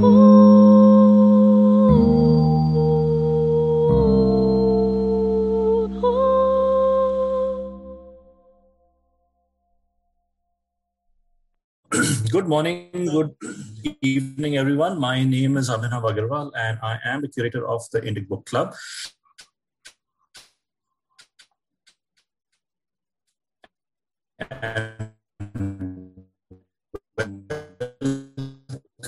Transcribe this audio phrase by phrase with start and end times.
[0.00, 0.08] Good
[12.48, 13.36] morning, good
[14.00, 14.98] evening, everyone.
[14.98, 18.72] My name is Abhinav Agarwal, and I am the curator of the Indic Book Club.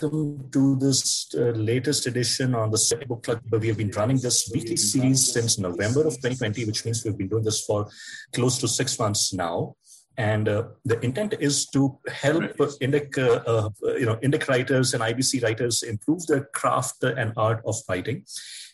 [0.02, 3.40] Welcome to this uh, latest edition on the Book Club.
[3.50, 7.28] We have been running this weekly series since November of 2020, which means we've been
[7.28, 7.88] doing this for
[8.32, 9.76] close to six months now
[10.18, 12.42] and uh, the intent is to help
[12.82, 17.62] Indic, uh, uh, you know, Indic writers and IBC writers improve their craft and art
[17.64, 18.24] of writing.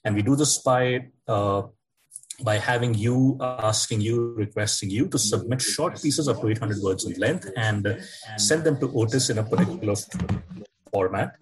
[0.05, 1.63] And we do this by uh,
[2.43, 7.05] by having you asking you, requesting you to submit short pieces up to 800 words
[7.05, 8.01] in length and
[8.37, 9.97] send them to Otis in a particular
[10.93, 11.37] format.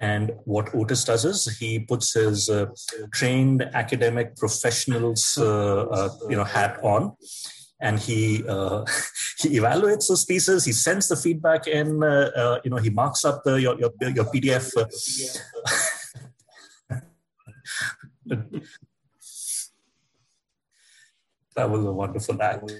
[0.00, 2.66] And what Otis does is he puts his uh,
[3.12, 7.16] trained academic professionals, uh, uh, you know, hat on,
[7.80, 8.84] and he uh,
[9.38, 10.64] he evaluates those pieces.
[10.64, 12.02] He sends the feedback in.
[12.02, 14.70] Uh, uh, you know, he marks up the, your your your PDF.
[21.56, 22.70] that was a wonderful act.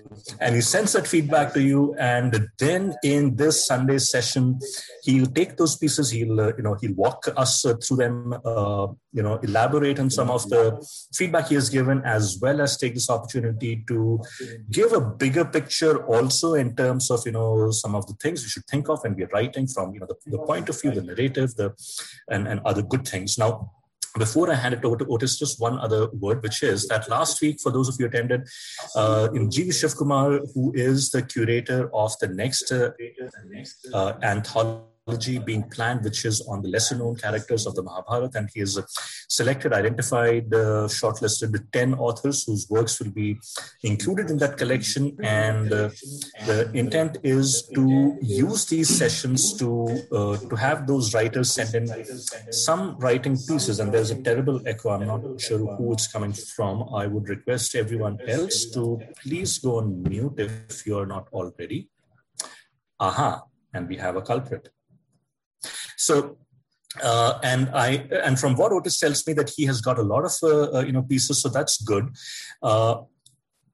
[0.41, 1.95] And he sends that feedback to you.
[1.99, 4.61] And then in this Sunday session,
[5.03, 6.11] he'll take those pieces.
[6.11, 10.11] He'll, uh, you know, he'll walk us uh, through them, uh, you know, elaborate on
[10.11, 14.21] some of the feedback he has given, as well as take this opportunity to
[14.71, 18.49] give a bigger picture also in terms of, you know, some of the things we
[18.49, 21.03] should think of when we're writing from, you know, the, the point of view, the
[21.03, 21.75] narrative, the,
[22.31, 23.39] and, and other good things.
[23.39, 23.73] Now,
[24.19, 27.41] before I hand it over to Otis, just one other word, which is that last
[27.41, 28.49] week, for those of you attended,
[28.95, 29.69] uh, G.
[29.69, 32.91] Shivkumar, who is the curator of the next uh,
[33.93, 34.96] uh, anthology
[35.45, 38.39] being planned, which is on the lesser known characters of the Mahabharata.
[38.39, 38.77] And he has
[39.29, 43.39] selected, identified, uh, shortlisted 10 authors whose works will be
[43.85, 45.17] included in that collection.
[45.23, 45.91] And uh,
[46.47, 51.87] the intent is to use these sessions to, uh, to have those writers send in
[52.51, 53.79] some writing pieces.
[53.79, 54.91] And there's a terrible echo.
[54.91, 56.93] I'm not sure who it's coming from.
[56.93, 61.91] I would request everyone else to please go on mute if you're not already.
[62.99, 63.43] Aha,
[63.73, 64.71] and we have a culprit.
[65.97, 66.39] So
[67.03, 70.25] uh, and I and from what Otis tells me that he has got a lot
[70.25, 72.09] of uh, uh, you know pieces, so that's good.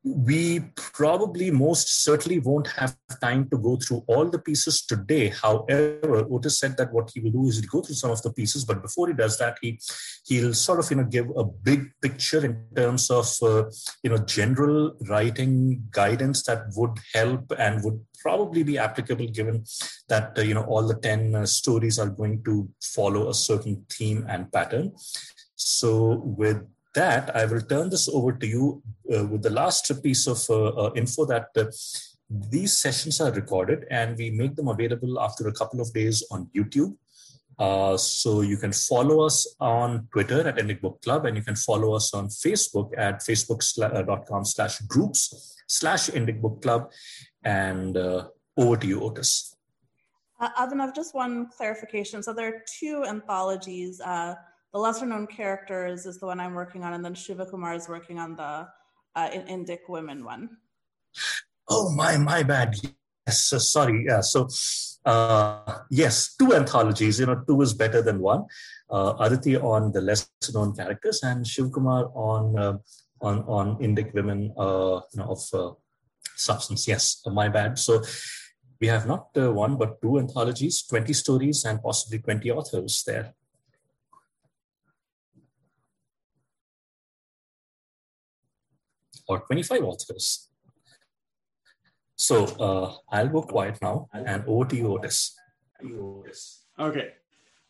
[0.04, 5.28] We probably most certainly won't have time to go through all the pieces today.
[5.28, 8.32] However, Otis said that what he will do is he'll go through some of the
[8.32, 9.78] pieces, but before he does that, he
[10.26, 13.64] he'll sort of you know give a big picture in terms of uh,
[14.02, 19.64] you know general writing guidance that would help and would probably be applicable given
[20.08, 23.84] that uh, you know all the 10 uh, stories are going to follow a certain
[23.90, 24.92] theme and pattern
[25.54, 26.62] so with
[26.94, 28.82] that, I will turn this over to you
[29.14, 31.64] uh, with the last piece of uh, uh, info that uh,
[32.50, 36.48] these sessions are recorded and we make them available after a couple of days on
[36.54, 36.96] YouTube.
[37.58, 41.94] Uh, so you can follow us on Twitter at Book Club and you can follow
[41.94, 46.90] us on Facebook at facebook.com slash groups slash Indic Book Club.
[47.44, 49.56] And uh, over to you, Otis.
[50.40, 52.22] Uh, have just one clarification.
[52.22, 54.34] So there are two anthologies uh,
[54.72, 57.88] the lesser known characters is the one I'm working on, and then Shiva Kumar is
[57.88, 58.68] working on the
[59.14, 60.56] uh, Indic women one.
[61.68, 62.74] Oh my, my bad.
[62.82, 64.04] Yes, so sorry.
[64.08, 64.48] Yeah, so
[65.04, 67.20] uh, yes, two anthologies.
[67.20, 68.44] You know, two is better than one.
[68.90, 72.78] Uh, Aditi on the lesser known characters, and Shiv Kumar on uh,
[73.20, 74.52] on on Indic women.
[74.56, 75.72] Uh, you know, of uh,
[76.34, 76.88] substance.
[76.88, 77.78] Yes, my bad.
[77.78, 78.02] So
[78.80, 83.34] we have not uh, one but two anthologies, 20 stories, and possibly 20 authors there.
[89.32, 90.48] Or 25 authors.
[92.16, 95.36] So uh, I'll go quiet now and over to you, Otis.
[96.78, 97.14] Okay.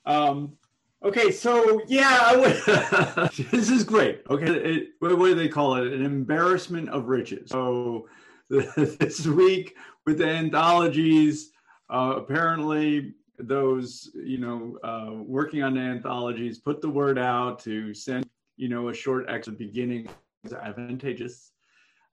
[0.05, 0.59] Um,
[1.03, 4.23] okay, so yeah, would, this is great.
[4.29, 5.93] Okay, it, what, what do they call it?
[5.93, 7.51] An embarrassment of riches.
[7.51, 8.09] So
[8.51, 11.53] this week with the anthologies,
[11.89, 17.95] uh, apparently those you know uh, working on the anthologies put the word out to
[17.95, 20.09] send you know a short exit beginning
[20.51, 21.53] advantageous,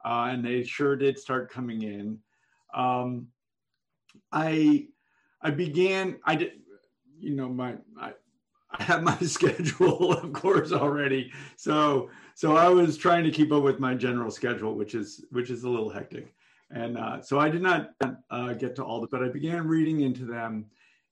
[0.06, 2.20] uh, and they sure did start coming in.
[2.74, 3.28] Um,
[4.32, 4.88] I
[5.42, 6.52] I began I did
[7.18, 8.14] you know my I,
[8.72, 11.32] I have my schedule of course already.
[11.56, 15.50] So so I was trying to keep up with my general schedule which is which
[15.50, 16.36] is a little hectic.
[16.72, 17.94] And uh, so I did not
[18.30, 20.66] uh, get to all the but I began reading into them.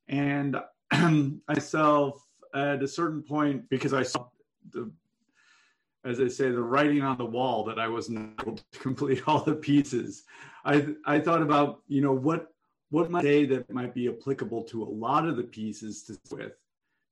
[0.07, 0.55] And
[1.47, 2.23] myself
[2.53, 4.27] at a certain point, because I saw
[4.71, 4.91] the,
[6.05, 9.43] as I say, the writing on the wall that I wasn't able to complete all
[9.43, 10.23] the pieces,
[10.65, 12.47] I I thought about you know what
[12.89, 16.53] what might say that might be applicable to a lot of the pieces to with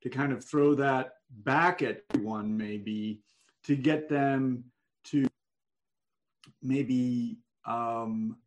[0.01, 3.21] to kind of throw that back at one maybe
[3.63, 4.63] to get them
[5.03, 5.27] to
[6.61, 8.37] maybe um,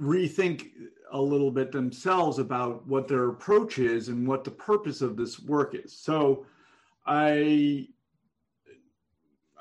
[0.00, 0.70] rethink
[1.12, 5.40] a little bit themselves about what their approach is and what the purpose of this
[5.40, 5.94] work is.
[5.96, 6.46] So
[7.06, 7.88] I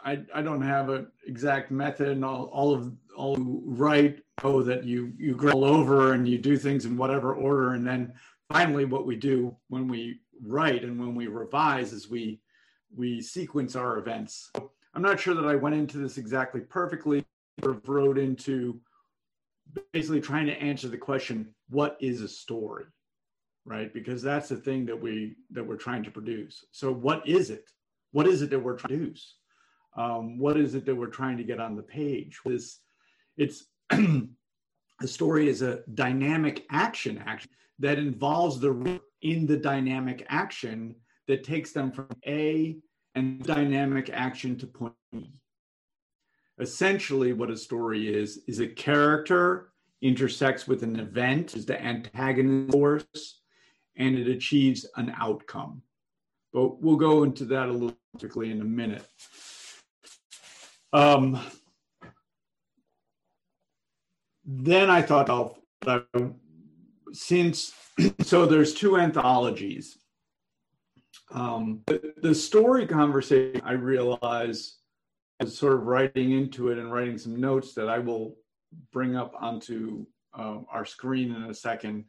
[0.06, 4.86] I, I don't have an exact method and all, all of all write oh that
[4.86, 7.74] you you grill over and you do things in whatever order.
[7.74, 8.13] And then
[8.50, 12.40] finally what we do when we write and when we revise is we
[12.96, 14.51] we sequence our events.
[14.94, 17.25] I'm not sure that I went into this exactly perfectly
[17.62, 18.80] wrote into
[19.92, 22.86] basically trying to answer the question what is a story
[23.66, 23.94] right?
[23.94, 26.66] Because that's the thing that we that we're trying to produce.
[26.72, 27.69] So what is it?
[28.12, 29.36] What is it that we're trying to produce
[30.00, 32.40] um, what is it that we're trying to get on the page?
[32.46, 32.80] This
[33.38, 34.28] it's the
[35.06, 40.96] story is a dynamic action action that involves the in the dynamic action
[41.28, 42.78] that takes them from a
[43.13, 45.34] and dynamic action to point b.
[46.60, 52.72] Essentially what a story is is a character intersects with an event is the antagonist
[52.72, 53.42] force
[53.98, 55.81] and it achieves an outcome.
[56.54, 59.04] But we'll go into that a little quickly in a minute
[60.94, 61.39] um,
[64.45, 65.57] then i thought of
[65.88, 66.00] uh,
[67.12, 67.74] since
[68.21, 69.97] so there's two anthologies
[71.31, 74.80] um, the, the story conversation i realize
[75.39, 78.36] is sort of writing into it and writing some notes that I will
[78.91, 80.06] bring up onto
[80.38, 82.06] uh, our screen in a second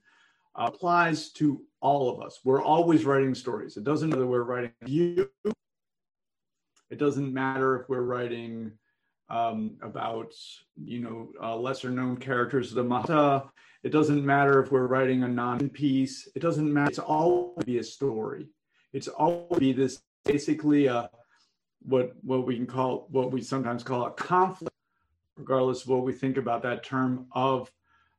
[0.56, 2.40] applies to all of us.
[2.44, 3.76] We're always writing stories.
[3.76, 5.30] It doesn't matter we're writing you.
[6.90, 8.72] It doesn't matter if we're writing
[9.28, 10.32] um, about
[10.76, 13.44] you know uh, lesser known characters of the Mata.
[13.82, 16.28] It doesn't matter if we're writing a non piece.
[16.34, 16.90] It doesn't matter.
[16.90, 18.48] It's always be a story.
[18.92, 21.10] It's always be this basically a
[21.82, 24.74] what what we can call what we sometimes call a conflict,
[25.36, 27.70] regardless of what we think about that term of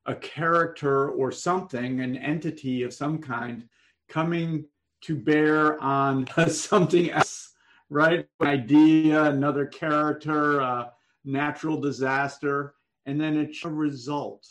[0.06, 3.68] a character or something, an entity of some kind,
[4.10, 4.66] coming
[5.02, 7.50] to bear on something else,
[7.92, 8.26] right?
[8.42, 10.94] Idea, another character, a
[11.26, 12.74] natural disaster,
[13.06, 14.48] and then it's a result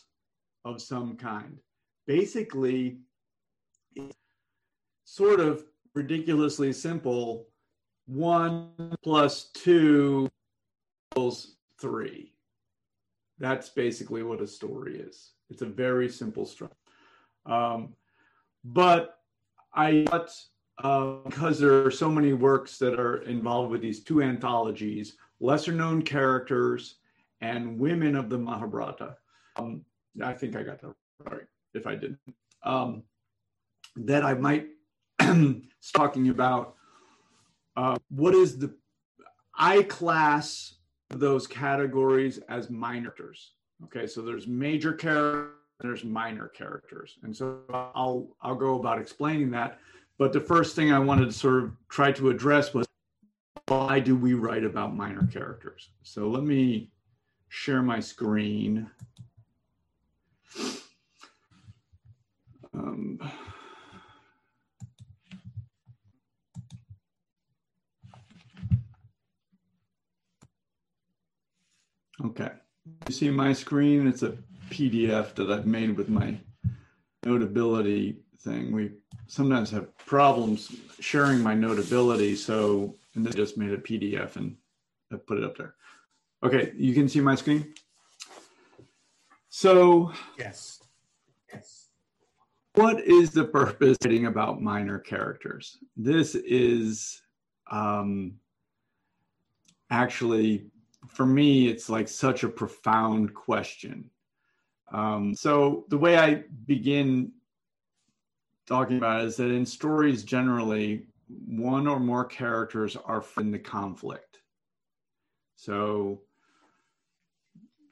[0.65, 1.59] of some kind.
[2.07, 2.99] Basically,
[5.05, 5.65] sort of
[5.95, 7.47] ridiculously simple
[8.07, 8.73] one
[9.03, 10.29] plus two
[11.11, 12.35] equals three.
[13.39, 15.31] That's basically what a story is.
[15.49, 16.77] It's a very simple structure.
[17.47, 17.95] Um,
[18.65, 19.19] but
[19.73, 20.31] I thought
[20.83, 25.73] uh, because there are so many works that are involved with these two anthologies, lesser
[25.73, 26.97] known characters
[27.41, 29.17] and women of the Mahabharata.
[29.57, 29.85] Um,
[30.23, 30.95] I think I got that
[31.25, 31.43] right.
[31.75, 32.19] If I didn't,
[32.63, 33.03] um,
[33.97, 34.69] that I might
[35.95, 36.75] talking about
[37.77, 38.75] uh, what is the
[39.55, 40.77] I class
[41.11, 43.53] those categories as minor characters.
[43.85, 49.51] Okay, so there's major characters, there's minor characters, and so I'll I'll go about explaining
[49.53, 49.79] that.
[50.21, 52.87] But the first thing I wanted to sort of try to address was
[53.69, 55.89] why do we write about minor characters?
[56.03, 56.91] So let me
[57.49, 58.91] share my screen.
[62.75, 63.19] Um,
[72.23, 72.51] Okay.
[73.09, 74.07] You see my screen?
[74.07, 74.37] It's a
[74.69, 76.37] PDF that I've made with my
[77.25, 78.73] notability thing.
[78.73, 78.93] We
[79.27, 84.57] sometimes have problems sharing my notability, so and then just made a PDF and
[85.13, 85.75] I put it up there.
[86.43, 87.75] Okay, you can see my screen.
[89.49, 90.81] So yes,
[91.53, 91.89] yes.
[92.75, 95.79] What is the purpose of writing about minor characters?
[95.97, 97.21] This is
[97.71, 98.35] um,
[99.91, 100.71] actually
[101.09, 104.11] for me, it's like such a profound question.
[104.93, 107.33] Um, so the way I begin
[108.71, 111.07] talking about is that in stories generally,
[111.47, 114.39] one or more characters are in the conflict.
[115.57, 116.23] So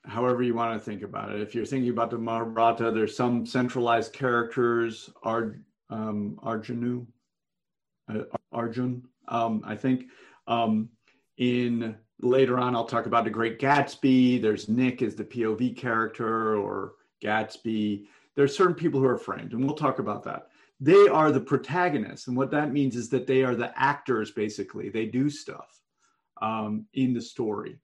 [0.04, 1.40] however you want to think about it.
[1.40, 5.56] If you're thinking about the Mahabharata, there's some centralized characters, Ar,
[5.90, 10.04] um, uh, Arjun, um, I think.
[10.46, 10.88] Um,
[11.36, 14.40] in later on, I'll talk about the Great Gatsby.
[14.40, 18.06] There's Nick as the POV character or Gatsby.
[18.34, 20.48] There's certain people who are framed, and we'll talk about that.
[20.80, 22.28] They are the protagonists.
[22.28, 24.88] And what that means is that they are the actors, basically.
[24.88, 25.80] They do stuff
[26.40, 27.78] um, in the story.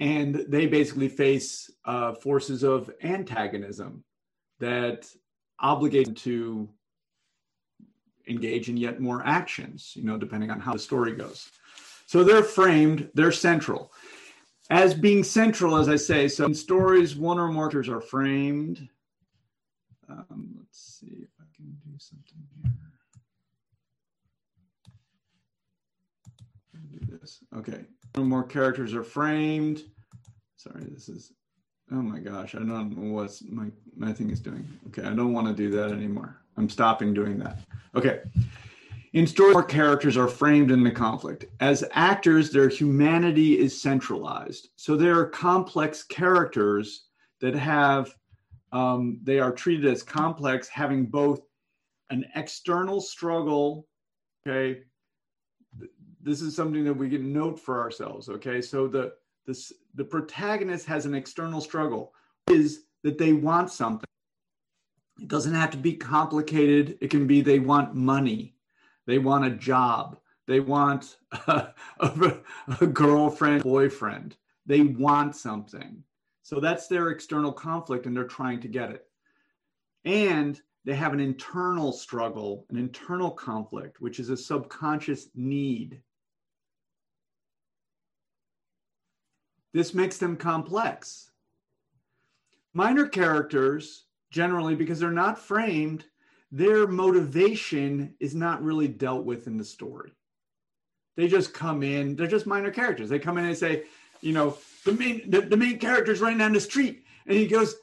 [0.00, 4.04] And they basically face uh, forces of antagonism
[4.58, 5.08] that
[5.60, 6.68] obligate them to
[8.28, 11.48] engage in yet more actions, you know, depending on how the story goes.
[12.06, 13.92] So they're framed, they're central.
[14.68, 18.88] As being central, as I say, so in stories, one or more characters are framed.
[20.08, 21.26] Um, let's see
[21.98, 22.72] something here.
[26.90, 27.40] Do this.
[27.56, 27.84] Okay.
[28.16, 29.82] More characters are framed.
[30.56, 31.32] Sorry, this is
[31.92, 34.66] oh my gosh, I don't know what my, my thing is doing.
[34.88, 36.40] Okay, I don't want to do that anymore.
[36.56, 37.58] I'm stopping doing that.
[37.94, 38.20] Okay.
[39.12, 41.46] In story, characters are framed in the conflict.
[41.60, 44.68] As actors, their humanity is centralized.
[44.76, 47.04] So there are complex characters
[47.40, 48.14] that have,
[48.72, 51.40] um, they are treated as complex, having both
[52.10, 53.86] an external struggle.
[54.46, 54.82] Okay.
[56.22, 58.28] This is something that we can note for ourselves.
[58.28, 58.60] Okay.
[58.60, 59.12] So the,
[59.46, 62.12] this, the protagonist has an external struggle
[62.50, 64.06] is that they want something.
[65.20, 66.98] It doesn't have to be complicated.
[67.00, 68.56] It can be they want money
[69.06, 70.18] they want a job.
[70.46, 71.68] They want a,
[72.00, 72.38] a,
[72.80, 74.36] a girlfriend, boyfriend.
[74.66, 76.02] They want something.
[76.42, 79.04] So that's their external conflict, and they're trying to get it.
[80.04, 86.00] And they have an internal struggle, an internal conflict, which is a subconscious need.
[89.74, 91.32] This makes them complex.
[92.72, 96.04] Minor characters, generally, because they're not framed,
[96.52, 100.12] their motivation is not really dealt with in the story.
[101.16, 103.08] They just come in, they're just minor characters.
[103.08, 103.84] They come in and say,
[104.20, 107.74] you know, the main the, the main character's running down the street and he goes,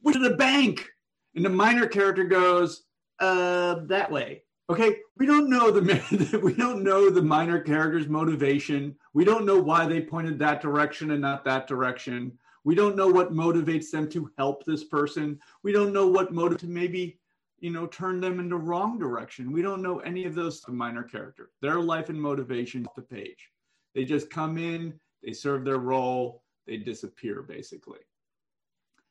[0.00, 0.91] Where's the bank?
[1.34, 2.84] And the minor character goes,
[3.20, 4.42] uh, that way.
[4.70, 8.96] Okay, we don't know the we don't know the minor character's motivation.
[9.12, 12.38] We don't know why they pointed that direction and not that direction.
[12.64, 15.40] We don't know what motivates them to help this person.
[15.62, 17.18] We don't know what motive to maybe
[17.62, 19.52] you know, turn them in the wrong direction.
[19.52, 21.50] We don't know any of those minor characters.
[21.62, 23.50] Their life and motivation off the page.
[23.94, 28.00] They just come in, they serve their role, they disappear basically.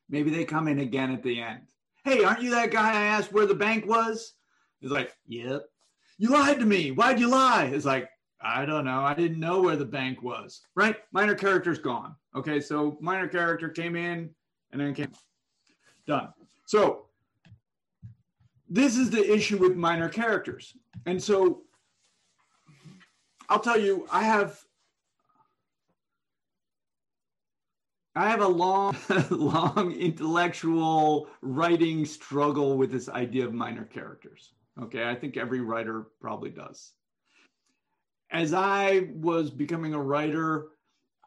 [0.09, 1.70] Maybe they come in again at the end.
[2.03, 4.33] Hey, aren't you that guy I asked where the bank was?
[4.79, 5.63] He's like, Yep.
[6.17, 6.91] You lied to me.
[6.91, 7.65] Why'd you lie?
[7.73, 8.09] It's like,
[8.41, 9.01] I don't know.
[9.01, 10.61] I didn't know where the bank was.
[10.75, 10.97] Right?
[11.11, 12.15] Minor character's gone.
[12.35, 14.29] Okay, so minor character came in
[14.71, 15.11] and then came
[16.07, 16.29] done.
[16.65, 17.05] So
[18.69, 20.75] this is the issue with minor characters.
[21.05, 21.63] And so
[23.49, 24.59] I'll tell you, I have
[28.15, 28.95] I have a long,
[29.29, 34.51] long intellectual writing struggle with this idea of minor characters.
[34.81, 36.91] Okay, I think every writer probably does.
[38.31, 40.67] As I was becoming a writer,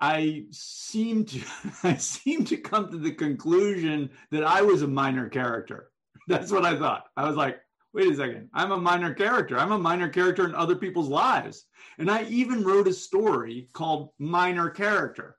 [0.00, 1.40] I seemed to
[1.84, 5.90] I seemed to come to the conclusion that I was a minor character.
[6.28, 7.04] That's what I thought.
[7.16, 7.60] I was like,
[7.94, 8.48] wait a second.
[8.52, 9.58] I'm a minor character.
[9.58, 11.66] I'm a minor character in other people's lives.
[11.98, 15.36] And I even wrote a story called Minor Character.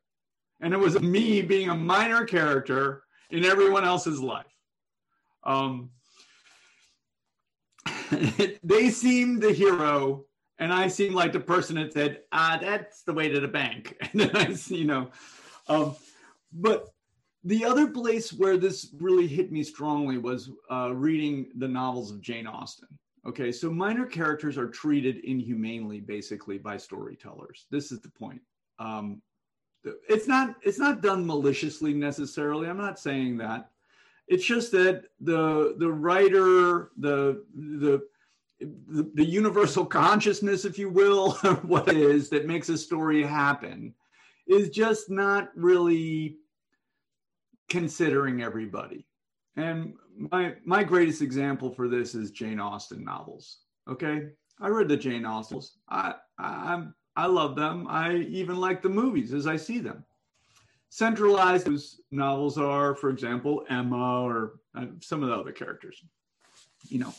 [0.61, 4.45] And it was me being a minor character in everyone else's life.
[5.43, 5.91] Um,
[8.63, 10.25] they seemed the hero,
[10.59, 13.95] and I seemed like the person that said, "Ah, that's the way to the bank."
[14.11, 15.09] And then I, you know,
[15.67, 15.95] um,
[16.53, 16.87] but
[17.43, 22.21] the other place where this really hit me strongly was uh, reading the novels of
[22.21, 22.87] Jane Austen.
[23.27, 27.65] Okay, so minor characters are treated inhumanely, basically, by storytellers.
[27.71, 28.41] This is the point.
[28.79, 29.21] Um,
[30.09, 32.67] it's not it's not done maliciously necessarily.
[32.67, 33.69] I'm not saying that.
[34.27, 38.01] It's just that the the writer, the the
[38.59, 41.31] the, the universal consciousness, if you will,
[41.63, 43.93] what it is that makes a story happen,
[44.47, 46.37] is just not really
[47.69, 49.05] considering everybody.
[49.57, 53.59] And my my greatest example for this is Jane Austen novels.
[53.89, 55.77] Okay, I read the Jane Austens.
[55.89, 56.85] I I
[57.15, 57.87] I love them.
[57.89, 60.03] I even like the movies as I see them.
[60.89, 66.01] Centralized whose novels are, for example, Emma or uh, some of the other characters.
[66.89, 67.13] You know,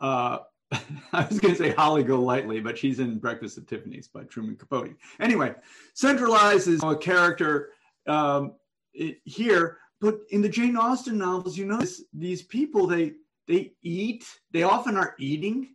[0.00, 0.38] uh,
[1.12, 4.56] I was going to say Holly Golightly, but she's in Breakfast at Tiffany's by Truman
[4.56, 4.96] Capote.
[5.20, 5.54] Anyway,
[5.94, 7.70] centralized is a character
[8.06, 8.54] um,
[8.92, 13.12] it, here, but in the Jane Austen novels, you notice these people they
[13.46, 14.24] they eat.
[14.50, 15.74] They often are eating,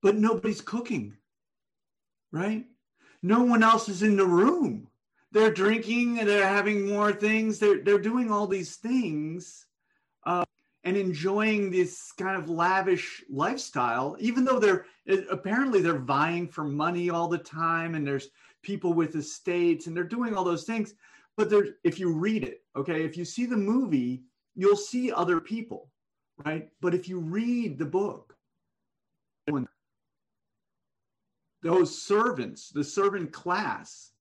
[0.00, 1.16] but nobody's cooking.
[2.32, 2.66] Right?
[3.22, 4.88] No one else is in the room.
[5.32, 6.16] They're drinking.
[6.16, 7.58] They're having more things.
[7.58, 9.66] They're they're doing all these things,
[10.24, 10.44] uh,
[10.84, 14.86] and enjoying this kind of lavish lifestyle, even though they're
[15.30, 18.28] apparently they're vying for money all the time and there's
[18.62, 20.94] people with estates and they're doing all those things.
[21.36, 24.22] But there's if you read it, okay, if you see the movie,
[24.54, 25.90] you'll see other people,
[26.44, 26.68] right?
[26.80, 28.35] But if you read the book,
[31.66, 34.12] those servants, the servant class,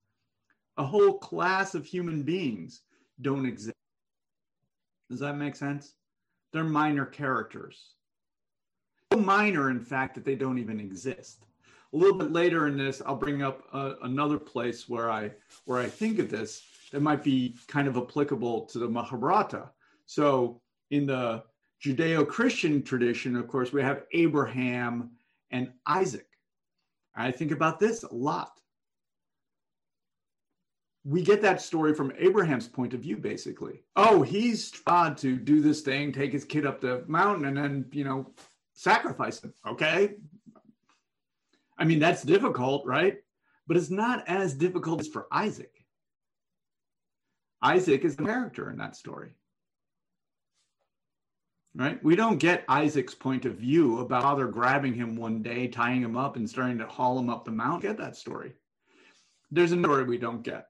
[0.78, 2.82] a whole class of human beings
[3.22, 3.76] don't exist.
[5.10, 5.94] Does that make sense?
[6.52, 7.92] They're minor characters.
[9.14, 11.46] So minor, in fact, that they don't even exist.
[11.94, 15.32] A little bit later in this, I'll bring up uh, another place where I
[15.66, 19.70] where I think of this that might be kind of applicable to the Mahabharata.
[20.06, 20.62] So
[20.92, 21.44] in the
[21.84, 25.12] Judeo-Christian tradition, of course, we have Abraham
[25.52, 26.28] and Isaac.
[27.16, 28.60] I think about this a lot.
[31.04, 33.84] We get that story from Abraham's point of view, basically.
[33.96, 37.86] Oh, he's tried to do this thing, take his kid up the mountain, and then,
[37.92, 38.34] you know,
[38.74, 39.54] sacrifice him.
[39.68, 40.16] Okay.
[41.78, 43.18] I mean, that's difficult, right?
[43.68, 45.86] But it's not as difficult as for Isaac.
[47.62, 49.36] Isaac is the character in that story
[51.76, 52.04] right?
[52.04, 56.18] We don't get Isaac's point of view about father grabbing him one day, tying him
[56.18, 57.90] up, and starting to haul him up the mountain.
[57.90, 58.54] Get that story.
[59.52, 60.68] There's a story we don't get.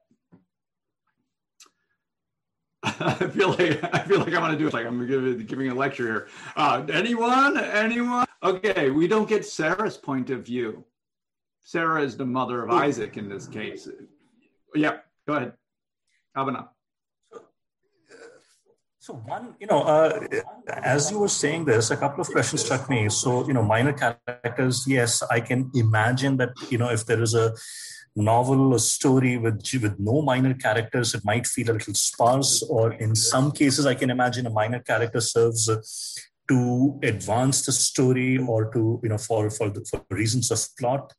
[2.82, 4.74] I feel like I feel like I want to do it.
[4.74, 6.28] Like I'm giving, giving a lecture here.
[6.56, 7.56] Uh, anyone?
[7.58, 8.26] Anyone?
[8.42, 10.84] Okay, we don't get Sarah's point of view.
[11.62, 13.88] Sarah is the mother of Isaac in this case.
[14.74, 15.52] Yeah, go ahead.
[16.36, 16.68] Abhinav.
[19.06, 20.18] So one, you know, uh,
[20.82, 23.08] as you were saying this, a couple of questions struck me.
[23.08, 27.32] So, you know, minor characters, yes, I can imagine that, you know, if there is
[27.32, 27.54] a
[28.16, 32.64] novel or story with with no minor characters, it might feel a little sparse.
[32.64, 35.70] Or in some cases, I can imagine a minor character serves
[36.48, 41.12] to advance the story or to, you know, for for, the, for reasons of plot.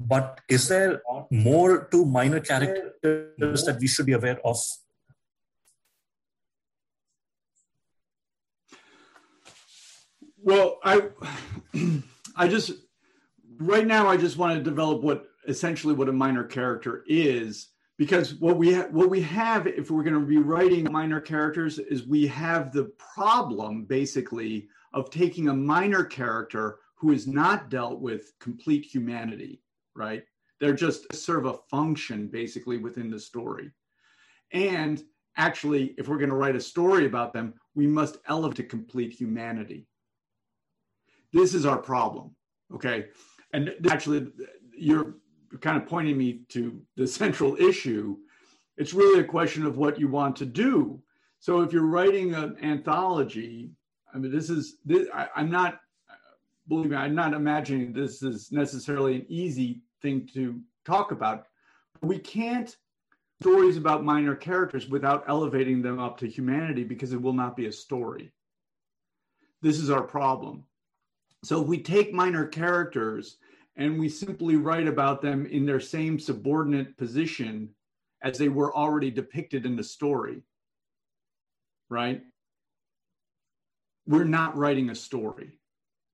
[0.00, 4.56] But is there more to minor characters that we should be aware of
[10.46, 11.08] Well, I
[12.36, 12.70] I just
[13.58, 18.36] right now I just want to develop what essentially what a minor character is because
[18.36, 22.06] what we ha- what we have if we're going to be writing minor characters is
[22.06, 28.32] we have the problem basically of taking a minor character who is not dealt with
[28.38, 29.64] complete humanity,
[29.96, 30.22] right?
[30.60, 33.72] They're just serve a function basically within the story.
[34.52, 35.02] And
[35.36, 39.12] actually, if we're going to write a story about them, we must elevate to complete
[39.12, 39.88] humanity.
[41.36, 42.34] This is our problem.
[42.74, 43.06] Okay.
[43.52, 44.28] And actually,
[44.74, 45.16] you're
[45.60, 48.16] kind of pointing me to the central issue.
[48.78, 51.02] It's really a question of what you want to do.
[51.38, 53.70] So if you're writing an anthology,
[54.14, 55.80] I mean, this is, this, I, I'm not,
[56.68, 61.48] believe me, I'm not imagining this is necessarily an easy thing to talk about.
[62.00, 62.74] We can't
[63.42, 67.66] stories about minor characters without elevating them up to humanity because it will not be
[67.66, 68.32] a story.
[69.60, 70.64] This is our problem.
[71.46, 73.36] So if we take minor characters
[73.76, 77.68] and we simply write about them in their same subordinate position
[78.20, 80.42] as they were already depicted in the story,
[81.88, 82.20] right?
[84.08, 85.60] We're not writing a story.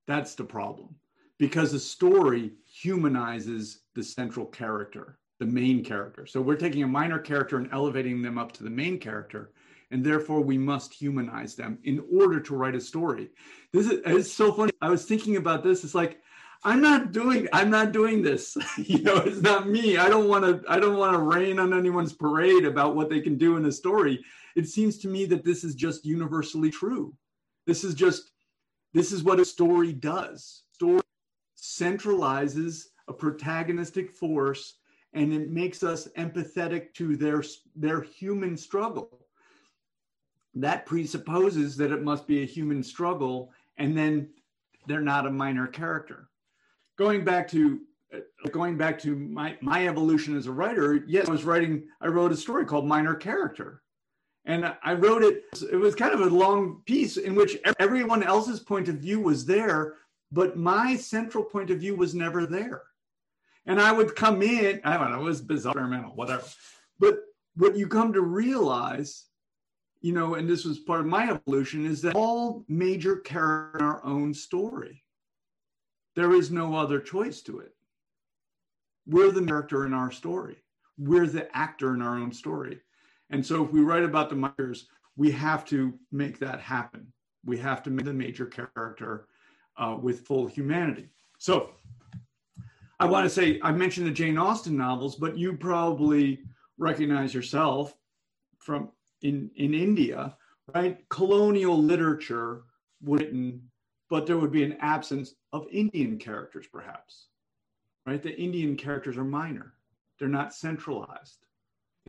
[0.05, 0.93] That's the problem.
[1.39, 6.27] Because a story humanizes the central character, the main character.
[6.27, 9.51] So we're taking a minor character and elevating them up to the main character
[9.93, 13.29] and therefore we must humanize them in order to write a story.
[13.71, 14.71] This is it's so funny.
[14.81, 15.83] I was thinking about this.
[15.83, 16.19] It's like
[16.63, 18.57] I'm not doing I'm not doing this.
[18.77, 19.97] you know, it's not me.
[19.97, 23.21] I don't want to I don't want to rain on anyone's parade about what they
[23.21, 24.25] can do in a story.
[24.55, 27.13] It seems to me that this is just universally true.
[27.67, 28.31] This is just
[28.95, 30.63] this is what a story does.
[30.71, 31.01] Story
[31.55, 34.77] centralizes a protagonistic force
[35.13, 37.43] and it makes us empathetic to their
[37.75, 39.22] their human struggle
[40.55, 44.29] that presupposes that it must be a human struggle and then
[44.87, 46.29] they're not a minor character.
[46.97, 47.79] Going back to
[48.13, 48.19] uh,
[48.51, 52.31] going back to my my evolution as a writer yes i was writing i wrote
[52.31, 53.81] a story called minor character.
[54.45, 58.59] And i wrote it it was kind of a long piece in which everyone else's
[58.59, 59.95] point of view was there
[60.31, 62.83] but my central point of view was never there.
[63.65, 66.43] And i would come in i don't know it was bizarre whatever.
[66.99, 67.19] But
[67.55, 69.25] what you come to realize
[70.03, 73.85] you know, and this was part of my evolution, is that all major characters in
[73.87, 75.01] our own story.
[76.15, 77.73] There is no other choice to it.
[79.07, 80.57] We're the character in our story.
[80.97, 82.81] We're the actor in our own story.
[83.29, 87.07] And so if we write about the minors, we have to make that happen.
[87.45, 89.27] We have to make the major character
[89.77, 91.07] uh, with full humanity.
[91.37, 91.69] So
[92.99, 96.41] I want to say, I mentioned the Jane Austen novels, but you probably
[96.77, 97.95] recognize yourself
[98.59, 98.89] from
[99.23, 100.35] in, in India,
[100.75, 100.97] right?
[101.09, 102.63] Colonial literature
[103.03, 103.61] written,
[104.09, 107.27] but there would be an absence of Indian characters, perhaps,
[108.05, 108.21] right?
[108.21, 109.73] The Indian characters are minor,
[110.19, 111.45] they're not centralized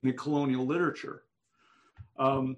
[0.03, 1.22] in the colonial literature.
[2.18, 2.57] Um,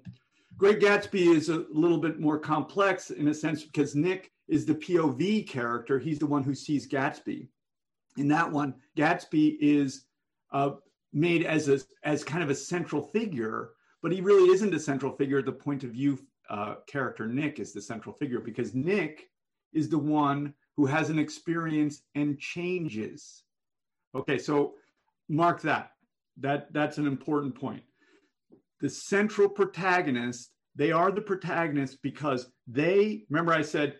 [0.57, 4.73] Great Gatsby is a little bit more complex in a sense because Nick is the
[4.73, 5.99] POV character.
[5.99, 7.47] He's the one who sees Gatsby.
[8.17, 10.05] In that one, Gatsby is
[10.51, 10.71] uh,
[11.13, 13.71] made as a as kind of a central figure,
[14.07, 15.41] but he really isn't a central figure.
[15.41, 16.17] The point of view
[16.49, 19.27] uh, character Nick is the central figure because Nick
[19.73, 23.43] is the one who has an experience and changes.
[24.15, 24.75] Okay, so
[25.27, 25.91] mark that.
[26.37, 27.83] That that's an important point.
[28.79, 33.97] The central protagonist, they are the protagonist because they remember I said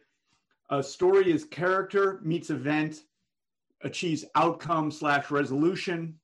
[0.70, 3.02] a story is character meets event,
[3.84, 6.17] achieves outcome slash resolution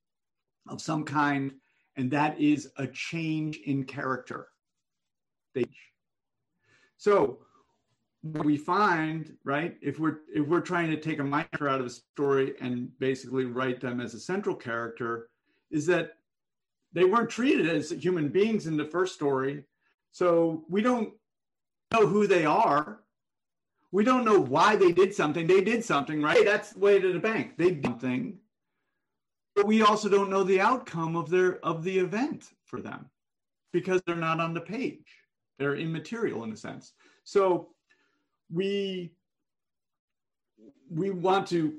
[0.69, 1.51] of some kind,
[1.95, 4.47] and that is a change in character.
[7.03, 7.39] So
[8.21, 11.85] what we find, right, if we're if we're trying to take a minor out of
[11.85, 15.29] a story and basically write them as a central character,
[15.69, 16.13] is that
[16.93, 19.65] they weren't treated as human beings in the first story.
[20.13, 21.13] So we don't
[21.91, 23.01] know who they are.
[23.91, 25.45] We don't know why they did something.
[25.45, 26.45] They did something, right?
[26.45, 27.57] That's the way to the bank.
[27.57, 28.39] They did something
[29.55, 33.09] but we also don't know the outcome of their of the event for them
[33.71, 35.05] because they're not on the page.
[35.59, 36.93] They're immaterial in a sense.
[37.23, 37.69] So
[38.51, 39.13] we
[40.89, 41.73] we want to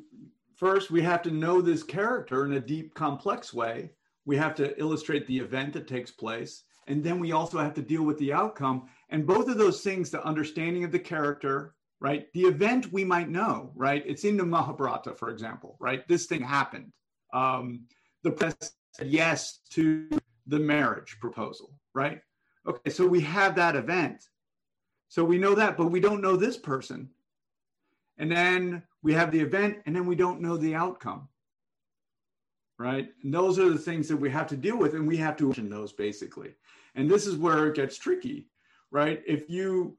[0.57, 3.91] first we have to know this character in a deep complex way.
[4.25, 7.83] We have to illustrate the event that takes place and then we also have to
[7.83, 8.89] deal with the outcome.
[9.09, 12.27] And both of those things the understanding of the character right?
[12.35, 14.03] The event we might know right?
[14.07, 16.07] It's in the mahabharata for example right?
[16.09, 16.93] This thing happened
[17.35, 17.81] um,
[18.23, 18.55] the press
[18.93, 20.09] said yes to
[20.47, 22.21] the marriage proposal, right?
[22.67, 24.25] Okay, so we have that event.
[25.09, 27.11] So we know that, but we don't know this person.
[28.17, 31.29] And then we have the event, and then we don't know the outcome,
[32.79, 33.09] right?
[33.23, 35.47] And those are the things that we have to deal with, and we have to
[35.47, 36.55] imagine those basically.
[36.95, 38.47] And this is where it gets tricky,
[38.91, 39.23] right?
[39.27, 39.97] If you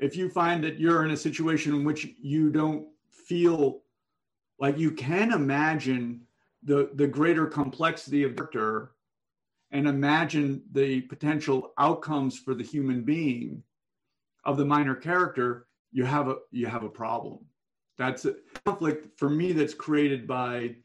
[0.00, 3.82] if you find that you're in a situation in which you don't feel
[4.58, 6.26] like you can imagine
[6.64, 8.92] the, the greater complexity of character
[9.72, 13.62] and imagine the potential outcomes for the human being
[14.44, 17.38] of the minor character, you have a you have a problem.
[17.96, 20.76] That's a conflict for me that's created by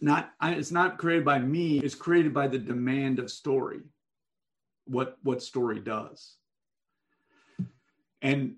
[0.00, 3.80] not it's not created by me, it's created by the demand of story.
[4.86, 6.36] What what story does.
[8.22, 8.56] And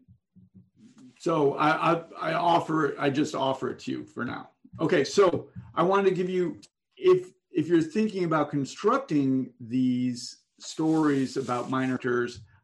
[1.18, 4.51] so I, I, I offer I just offer it to you for now.
[4.80, 6.60] Okay, so I wanted to give you
[6.96, 11.98] if if you're thinking about constructing these stories about minor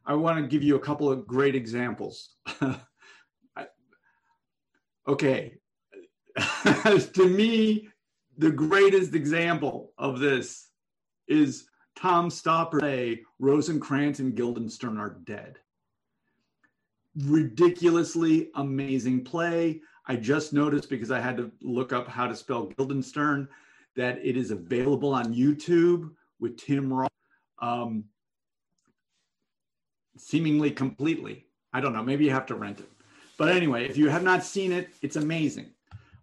[0.05, 2.35] I want to give you a couple of great examples.
[5.07, 5.53] okay,
[7.13, 7.89] to me,
[8.37, 10.69] the greatest example of this
[11.27, 15.57] is Tom Stoppard say Rosencrantz and Guildenstern are dead.
[17.25, 19.81] Ridiculously amazing play.
[20.09, 23.47] I just noticed because I had to look up how to spell Guildenstern
[23.95, 27.11] that it is available on YouTube with Tim Roth,
[27.61, 28.05] um,
[30.17, 31.45] seemingly completely.
[31.73, 32.01] I don't know.
[32.01, 32.89] Maybe you have to rent it.
[33.37, 35.69] But anyway, if you have not seen it, it's amazing.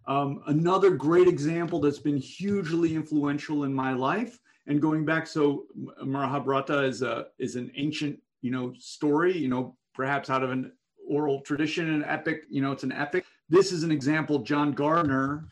[0.05, 5.27] Um, another great example that's been hugely influential in my life and going back.
[5.27, 5.63] So
[6.03, 9.37] Mahabharata is a is an ancient you know story.
[9.37, 10.73] You know perhaps out of an
[11.09, 12.43] oral tradition, an epic.
[12.49, 15.47] You know it's an epic this is an example, John Gardner,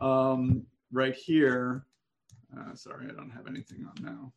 [0.00, 1.84] um, right here.
[2.56, 4.32] Uh, sorry, I don't have anything on now.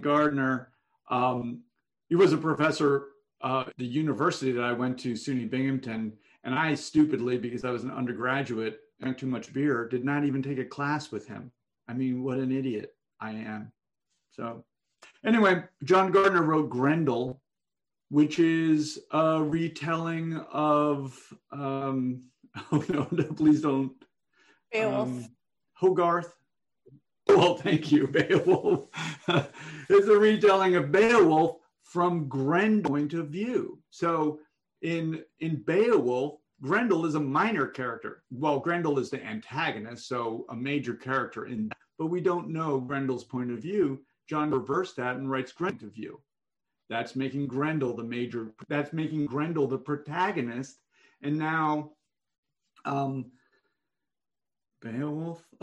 [0.00, 0.70] Gardner,
[1.10, 1.60] um,
[2.08, 3.08] he was a professor
[3.42, 6.12] uh, at the university that I went to, SUNY Binghamton,
[6.44, 10.42] and I stupidly, because I was an undergraduate, drank too much beer, did not even
[10.42, 11.50] take a class with him.
[11.88, 13.72] I mean, what an idiot I am.
[14.30, 14.64] So,
[15.24, 17.31] anyway, John Gardner wrote Grendel,
[18.12, 21.18] which is a retelling of
[21.50, 22.22] um,
[22.72, 23.92] oh no, no please don't
[24.70, 25.08] Beowulf.
[25.08, 25.26] Um,
[25.72, 26.34] Hogarth.
[27.26, 28.88] Well, thank you, Beowulf.
[29.88, 33.78] it's a retelling of Beowulf from Grendel's point of view.
[33.88, 34.40] So
[34.82, 38.24] in in Beowulf, Grendel is a minor character.
[38.30, 43.24] Well, Grendel is the antagonist, so a major character in but we don't know Grendel's
[43.24, 44.02] point of view.
[44.28, 46.20] John reversed that and writes Grendel's view.
[46.88, 50.76] That's making Grendel the major, that's making Grendel the protagonist.
[51.22, 51.92] And now,
[52.84, 53.32] um,
[54.82, 55.44] Beowulf,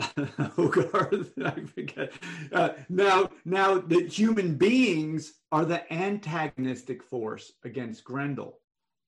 [0.56, 2.12] Hogarth, I forget.
[2.52, 8.60] Uh, now, now the human beings are the antagonistic force against Grendel.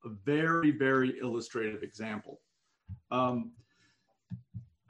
[0.05, 2.41] A very, very illustrative example.
[3.11, 3.53] Um,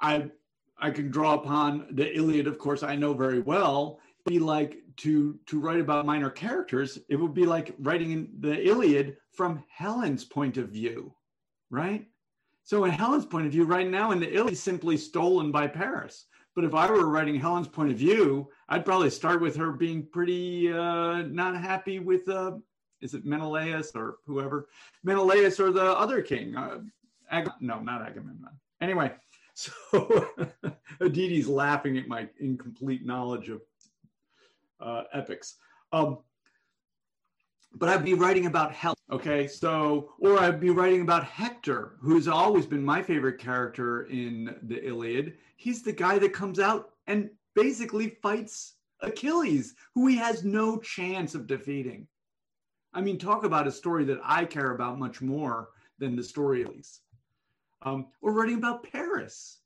[0.01, 0.31] I,
[0.79, 4.01] I can draw upon the Iliad, of course, I know very well.
[4.27, 6.99] Be like to to write about minor characters.
[7.09, 11.15] It would be like writing in the Iliad from Helen's point of view,
[11.71, 12.07] right?
[12.65, 16.27] So, in Helen's point of view, right now in the Iliad, simply stolen by Paris.
[16.55, 20.07] But if I were writing Helen's point of view, I'd probably start with her being
[20.13, 22.53] pretty uh, not happy with, uh,
[23.01, 24.69] is it Menelaus or whoever?
[25.03, 26.55] Menelaus or the other king?
[26.55, 26.81] Uh,
[27.31, 28.61] Ag- no, not Agamemnon.
[28.83, 29.13] Anyway,
[29.55, 29.71] so
[31.01, 33.63] Aditi's laughing at my incomplete knowledge of
[34.83, 35.57] uh, epics.
[35.93, 36.19] Um,
[37.75, 38.97] but I'd be writing about Helen.
[39.11, 44.55] Okay, so or I'd be writing about Hector, who's always been my favorite character in
[44.63, 45.39] the Iliad.
[45.57, 51.35] He's the guy that comes out and basically fights Achilles, who he has no chance
[51.35, 52.07] of defeating.
[52.95, 56.63] I mean, talk about a story that I care about much more than the story
[56.63, 57.01] Achilles.
[57.83, 59.59] Um, or writing about Paris.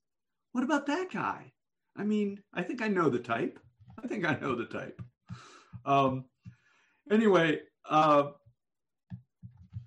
[0.52, 1.52] What about that guy?
[1.96, 3.58] I mean, I think I know the type.
[4.04, 5.00] I think I know the type.
[5.84, 6.24] Um,
[7.10, 8.30] anyway, uh,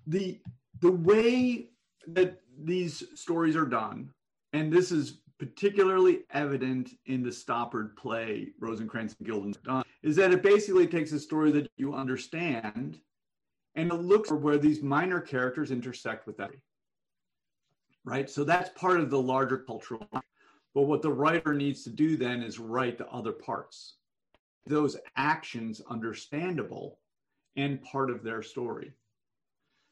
[0.06, 0.40] the
[0.80, 1.68] the way
[2.08, 4.10] that these stories are done,
[4.52, 10.42] and this is particularly evident in the Stoppard play Rosencrantz and Guildenstern, is that it
[10.42, 13.00] basically takes a story that you understand
[13.74, 16.50] and it looks for where these minor characters intersect with that.
[18.04, 18.28] Right?
[18.28, 20.06] So that's part of the larger cultural.
[20.74, 23.96] But what the writer needs to do then is write the other parts.
[24.66, 26.98] Those actions understandable
[27.56, 28.92] and part of their story.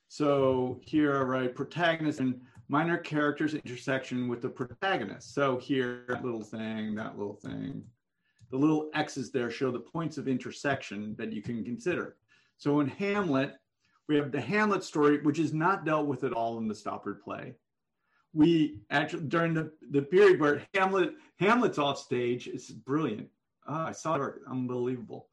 [0.08, 5.34] So here I write protagonist and minor characters intersection with the protagonist.
[5.34, 7.82] So here, that little thing, that little thing.
[8.50, 12.16] The little X's there show the points of intersection that you can consider.
[12.56, 13.56] So in Hamlet,
[14.08, 17.20] we have the Hamlet story, which is not dealt with at all in the Stoppard
[17.20, 17.54] play.
[18.32, 23.28] We actually, during the, the period where Hamlet Hamlet's off stage, it's brilliant.
[23.68, 25.28] Oh, I saw it, unbelievable.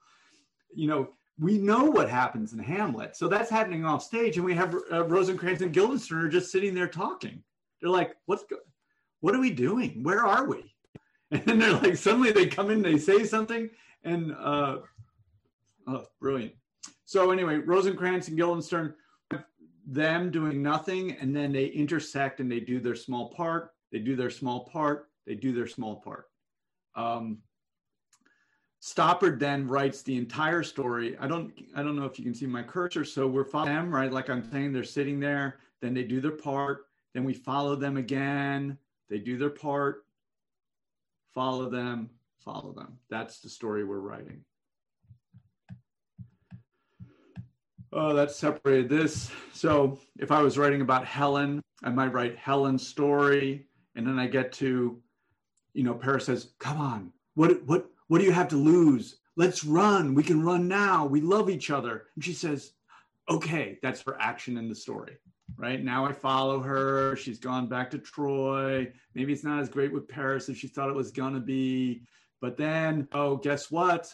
[0.74, 3.16] You know, we know what happens in Hamlet.
[3.16, 6.74] So that's happening off stage, and we have uh, Rosencrantz and Guildenstern are just sitting
[6.74, 7.44] there talking.
[7.82, 8.58] They're like, "What's go-
[9.22, 10.04] what are we doing?
[10.04, 10.72] Where are we?"
[11.32, 13.70] And then they're like, suddenly they come in, they say something,
[14.04, 14.78] and uh,
[15.88, 16.54] oh, brilliant.
[17.06, 18.94] So anyway, Rosencrantz and Guildenstern,
[19.88, 23.72] them doing nothing, and then they intersect and they do their small part.
[23.92, 25.10] They do their small part.
[25.26, 26.26] They do their small part.
[26.96, 27.40] Um,
[28.86, 31.18] Stoppard then writes the entire story.
[31.20, 33.04] I don't I don't know if you can see my cursor.
[33.04, 34.12] So we're following them, right?
[34.12, 37.98] Like I'm saying, they're sitting there, then they do their part, then we follow them
[37.98, 38.78] again,
[39.10, 40.06] they do their part,
[41.34, 43.00] follow them, follow them.
[43.10, 44.42] That's the story we're writing.
[47.92, 49.32] Oh, that's separated this.
[49.52, 54.28] So if I was writing about Helen, I might write Helen's story, and then I
[54.28, 55.02] get to,
[55.74, 59.18] you know, Paris says, "Come on, what what what do you have to lose?
[59.36, 60.14] Let's run.
[60.14, 61.06] We can run now.
[61.06, 62.06] We love each other.
[62.16, 62.72] And she says,
[63.30, 65.18] Okay, that's her action in the story.
[65.58, 67.16] Right now, I follow her.
[67.16, 68.92] She's gone back to Troy.
[69.14, 72.04] Maybe it's not as great with Paris as she thought it was going to be.
[72.42, 74.14] But then, oh, guess what?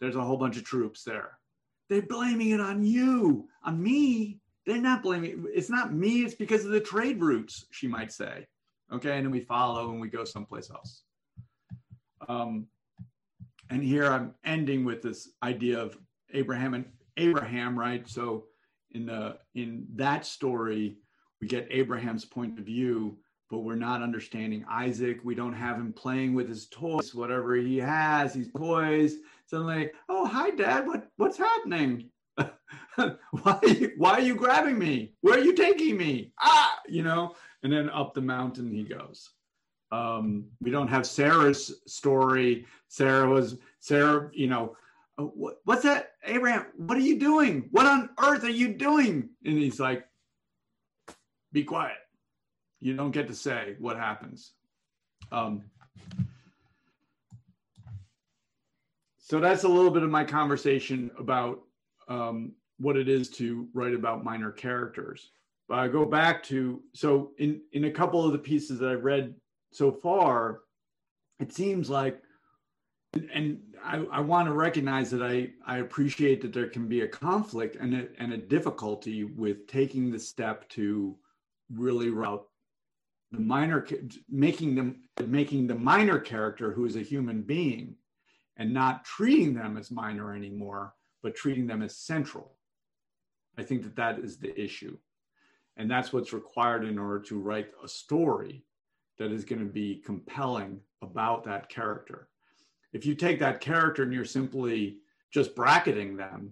[0.00, 1.38] There's a whole bunch of troops there.
[1.88, 4.38] They're blaming it on you, on me.
[4.64, 8.46] They're not blaming it's not me, it's because of the trade routes, she might say.
[8.92, 11.02] Okay, and then we follow and we go someplace else.
[12.28, 12.66] Um,
[13.70, 15.96] and here I'm ending with this idea of
[16.32, 16.84] Abraham and
[17.16, 18.06] Abraham, right?
[18.08, 18.44] So
[18.92, 20.98] in the in that story,
[21.40, 23.16] we get Abraham's point of view,
[23.48, 25.20] but we're not understanding Isaac.
[25.24, 29.16] We don't have him playing with his toys, whatever he has, these toys.
[29.46, 32.10] Suddenly, oh hi, Dad, what what's happening?
[32.96, 33.60] why
[33.96, 35.14] why are you grabbing me?
[35.20, 36.32] Where are you taking me?
[36.40, 37.34] Ah, you know.
[37.62, 39.30] And then up the mountain he goes.
[39.92, 42.66] Um, we don't have Sarah's story.
[42.88, 44.76] Sarah was Sarah, you know,
[45.18, 46.66] uh, what, what's that, Abraham?
[46.76, 47.68] What are you doing?
[47.70, 49.30] What on earth are you doing?
[49.44, 50.06] And he's like,
[51.52, 51.96] be quiet.
[52.80, 54.52] You don't get to say what happens.
[55.32, 55.64] Um,
[59.18, 61.60] so that's a little bit of my conversation about
[62.08, 65.30] um, what it is to write about minor characters.
[65.68, 69.04] But I go back to so in in a couple of the pieces that I've
[69.04, 69.34] read
[69.72, 70.60] so far,
[71.38, 72.22] it seems like
[73.34, 77.08] and I, I want to recognize that I, I appreciate that there can be a
[77.08, 81.16] conflict and a, and a difficulty with taking the step to
[81.72, 82.46] really route
[83.32, 83.86] the minor
[84.28, 87.94] making them making the minor character who is a human being
[88.56, 92.56] and not treating them as minor anymore but treating them as central.
[93.58, 94.96] I think that that is the issue.
[95.76, 98.64] And that's what's required in order to write a story
[99.20, 102.28] that is going to be compelling about that character
[102.92, 104.98] if you take that character and you're simply
[105.30, 106.50] just bracketing them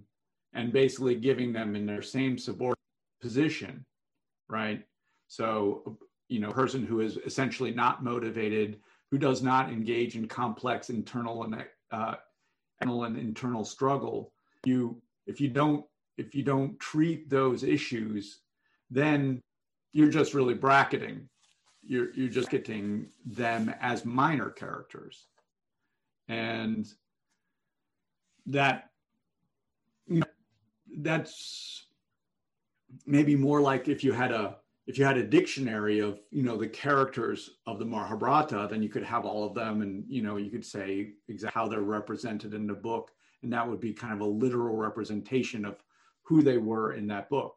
[0.54, 2.78] and basically giving them in their same subordinate
[3.20, 3.84] position
[4.48, 4.84] right
[5.26, 10.90] so you know, person who is essentially not motivated, who does not engage in complex
[10.90, 12.14] internal and uh,
[12.80, 14.32] and internal struggle.
[14.64, 15.84] You, if you don't,
[16.18, 18.40] if you don't treat those issues,
[18.90, 19.40] then
[19.92, 21.28] you're just really bracketing.
[21.88, 25.26] You're you're just getting them as minor characters,
[26.28, 26.86] and
[28.46, 28.90] that
[30.98, 31.86] that's
[33.06, 36.58] maybe more like if you had a if you had a dictionary of you know
[36.58, 40.36] the characters of the Mahabharata, then you could have all of them, and you know
[40.36, 44.12] you could say exactly how they're represented in the book, and that would be kind
[44.12, 45.82] of a literal representation of
[46.22, 47.56] who they were in that book.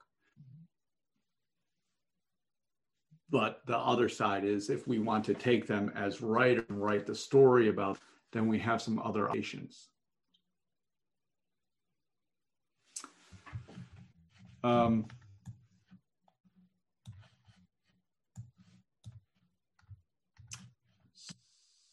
[3.32, 7.06] But the other side is if we want to take them as right and write
[7.06, 7.98] the story about,
[8.34, 9.88] then we have some other options.
[14.64, 15.06] Um,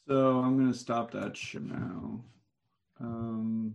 [0.09, 1.37] So I'm going to stop that
[1.69, 2.25] now.
[2.99, 3.75] Um,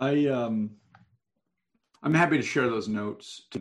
[0.00, 0.70] I um,
[2.02, 3.58] I'm happy to share those notes to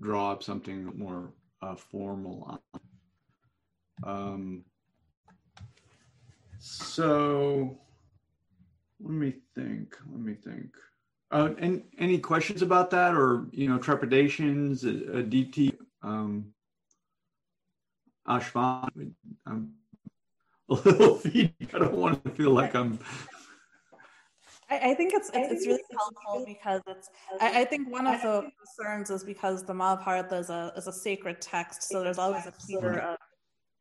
[0.00, 2.60] draw up something more uh, formal.
[4.02, 4.64] Um,
[6.58, 7.78] so
[9.00, 9.96] let me think.
[10.10, 10.74] Let me think.
[11.30, 16.46] Uh, and any questions about that, or you know, trepidations, A DT, um,
[18.26, 19.12] Ashvan?
[19.46, 19.74] I'm
[20.68, 21.74] a little feedback.
[21.74, 22.98] I don't want to feel like I'm.
[24.70, 27.08] I, I think it's it's, it's really helpful because it's.
[27.40, 30.92] I, I, think one of the concerns is because the Mahabharata is a is a
[30.92, 33.18] sacred text, so there's always a fear of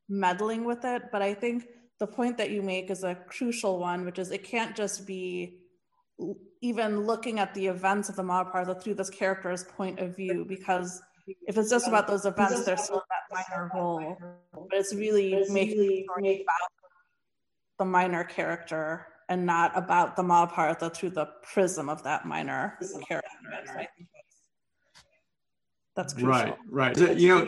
[0.07, 1.03] meddling with it.
[1.11, 1.67] But I think
[1.99, 5.59] the point that you make is a crucial one, which is it can't just be
[6.61, 11.01] even looking at the events of the Mahabharata through this character's point of view, because
[11.45, 14.17] if it's just about those events, there's still that minor role.
[14.53, 16.71] But it's really making about
[17.77, 23.29] the minor character and not about the Mahabharata through the prism of that minor character.
[25.95, 26.29] that's crucial.
[26.69, 27.17] Right, right.
[27.17, 27.47] You know,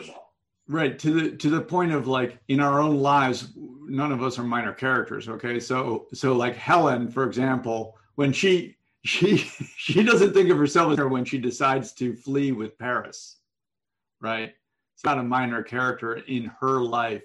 [0.70, 4.38] right to the to the point of like in our own lives none of us
[4.38, 9.36] are minor characters okay so so like helen for example when she she
[9.76, 13.38] she doesn't think of herself as her when she decides to flee with paris
[14.20, 14.54] right
[14.94, 17.24] it's not a minor character in her life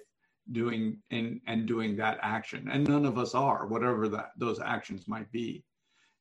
[0.51, 2.69] doing and and doing that action.
[2.71, 5.63] And none of us are whatever that those actions might be.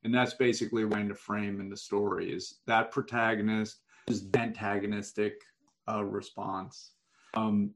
[0.03, 5.41] And that's basically when to frame in the story is that protagonist is antagonistic
[5.89, 6.93] uh, response.
[7.35, 7.71] Um,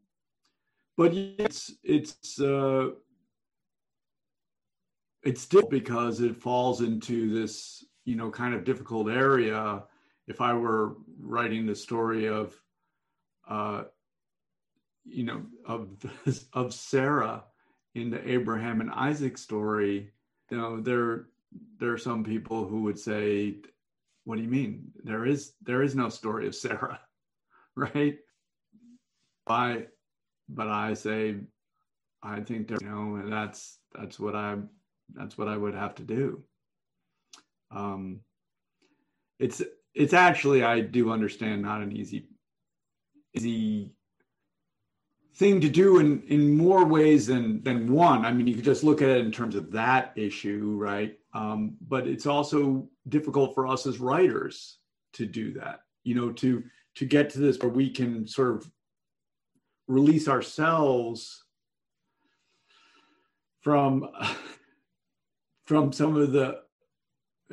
[0.97, 2.89] but it's it's uh,
[5.23, 9.85] it's still because it falls into this you know kind of difficult area.
[10.27, 12.55] If I were writing the story of
[13.49, 13.85] uh,
[15.11, 15.89] you know of
[16.53, 17.45] of Sarah
[17.95, 20.13] in the Abraham and Isaac story,
[20.51, 21.27] you know there
[21.79, 23.57] there are some people who would say,
[24.25, 24.93] "What do you mean?
[25.05, 27.01] There is there is no story of Sarah,
[27.77, 28.19] right?"
[29.49, 29.87] I,
[30.49, 31.37] but I say,
[32.23, 34.57] I think there, you know, that's that's what I
[35.15, 36.43] that's what I would have to do.
[37.71, 38.21] Um,
[39.39, 39.63] it's
[39.95, 42.29] it's actually I do understand not an easy
[43.35, 43.93] easy
[45.35, 48.25] thing to do in in more ways than than one.
[48.25, 51.19] I mean, you could just look at it in terms of that issue, right?
[51.35, 54.79] Um, but it's also difficult for us as writers
[55.15, 55.81] to do that.
[56.03, 56.65] You know, to
[56.97, 58.71] to get to this where we can sort of
[59.87, 61.45] release ourselves
[63.61, 64.09] from
[65.67, 66.63] from some of the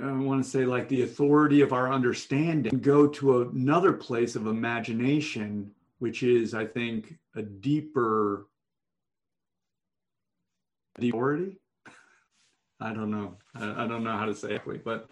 [0.01, 4.47] I want to say like the authority of our understanding go to another place of
[4.47, 8.47] imagination which is I think a deeper
[10.97, 11.59] authority
[12.79, 13.37] I don't know.
[13.55, 15.09] I, I don't know how to say it, but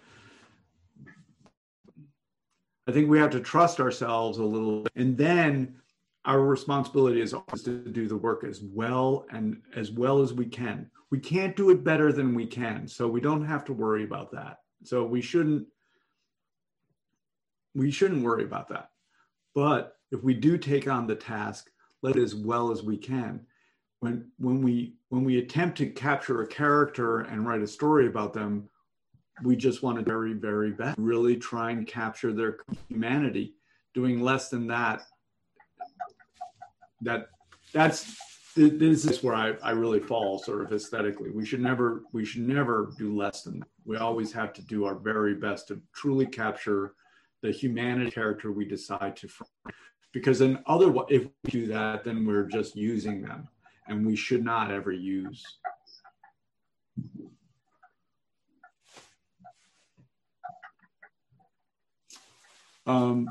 [2.88, 5.76] I think we have to trust ourselves a little, and then
[6.26, 10.46] our responsibility is always to do the work as well and as well as we
[10.46, 10.90] can.
[11.10, 14.32] We can't do it better than we can, so we don't have to worry about
[14.32, 14.58] that.
[14.84, 15.66] So we shouldn't
[17.76, 18.90] we shouldn't worry about that.
[19.56, 21.70] But if we do take on the task,
[22.02, 23.46] let it as well as we can.
[24.00, 28.34] When when we when we attempt to capture a character and write a story about
[28.34, 28.70] them,
[29.44, 32.58] we just want to very very best really try and capture their
[32.90, 33.56] humanity.
[33.94, 35.04] Doing less than that
[37.04, 37.28] that
[37.74, 38.18] that's
[38.56, 41.32] this is where I, I really fall sort of aesthetically.
[41.32, 44.96] We should never we should never do less than we always have to do our
[44.96, 46.96] very best to truly capture
[47.44, 49.50] the humanity character we decide to frame.
[50.14, 53.48] Because then other if we do that, then we're just using them.
[53.88, 55.44] And we should not ever use.
[62.88, 63.30] Um,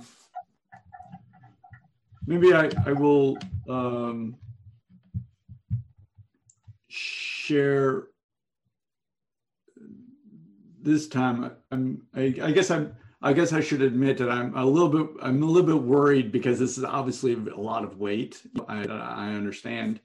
[2.26, 3.38] maybe I, I will
[3.68, 4.36] um,
[6.88, 8.08] share
[10.82, 11.52] this time.
[11.70, 15.16] I'm, I, I guess I'm, I guess I should admit that I'm a little bit,
[15.22, 18.42] I'm a little bit worried because this is obviously a lot of weight.
[18.68, 20.00] I, I understand.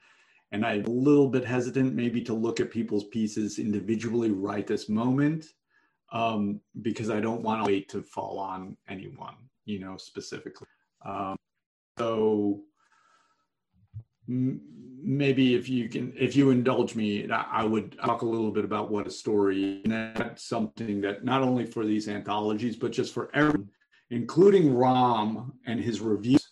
[0.51, 4.88] And I'm a little bit hesitant maybe to look at people's pieces individually right this
[4.88, 5.45] moment
[6.13, 10.68] um, because I don't want to wait to fall on anyone, you know, specifically.
[11.05, 11.36] Um,
[11.97, 12.61] so
[14.28, 18.91] maybe if you can if you indulge me i would talk a little bit about
[18.91, 23.30] what a story and that's something that not only for these anthologies but just for
[23.34, 23.69] everyone
[24.09, 26.45] including ram and his reviews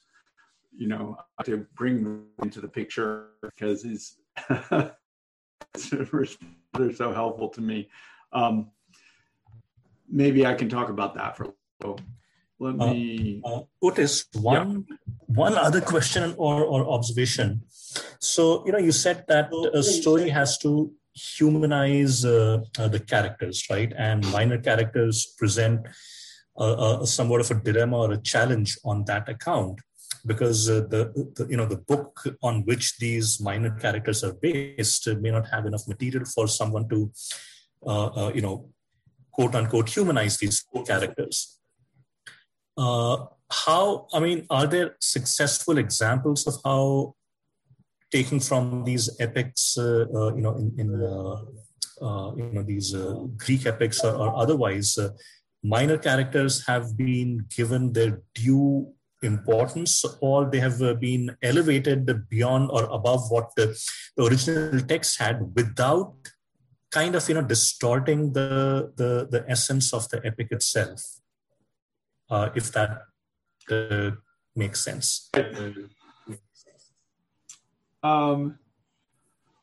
[0.78, 4.18] you know to bring into the picture because he's
[6.74, 7.90] they're so helpful to me.
[8.34, 8.72] Um,
[10.10, 12.00] maybe i can talk about that for a little
[12.60, 13.42] let uh, me.
[13.44, 14.96] Uh, uh, Otis, one yeah.
[15.28, 17.62] one other question or, or observation.
[18.20, 23.66] So you know, you said that a story has to humanize uh, uh, the characters,
[23.70, 23.92] right?
[23.98, 25.88] And minor characters present
[27.04, 29.80] somewhat of a dilemma or a challenge on that account,
[30.26, 35.08] because uh, the, the, you know the book on which these minor characters are based
[35.20, 37.12] may not have enough material for someone to
[38.34, 38.70] you know
[39.32, 41.60] quote unquote humanize these characters
[42.78, 47.16] uh, how, I mean, are there successful examples of how
[48.12, 50.88] taking from these epics, uh, uh, you know, in, in
[52.02, 54.98] uh, you know these uh, Greek epics or, or otherwise,
[55.64, 62.84] minor characters have been given their due importance or they have been elevated beyond or
[62.92, 63.68] above what the,
[64.16, 66.14] the original text had without
[66.92, 71.02] kind of you know distorting the the, the essence of the epic itself
[72.30, 73.04] uh, if that
[73.70, 74.12] uh,
[74.56, 75.30] makes sense.
[78.04, 78.60] Um,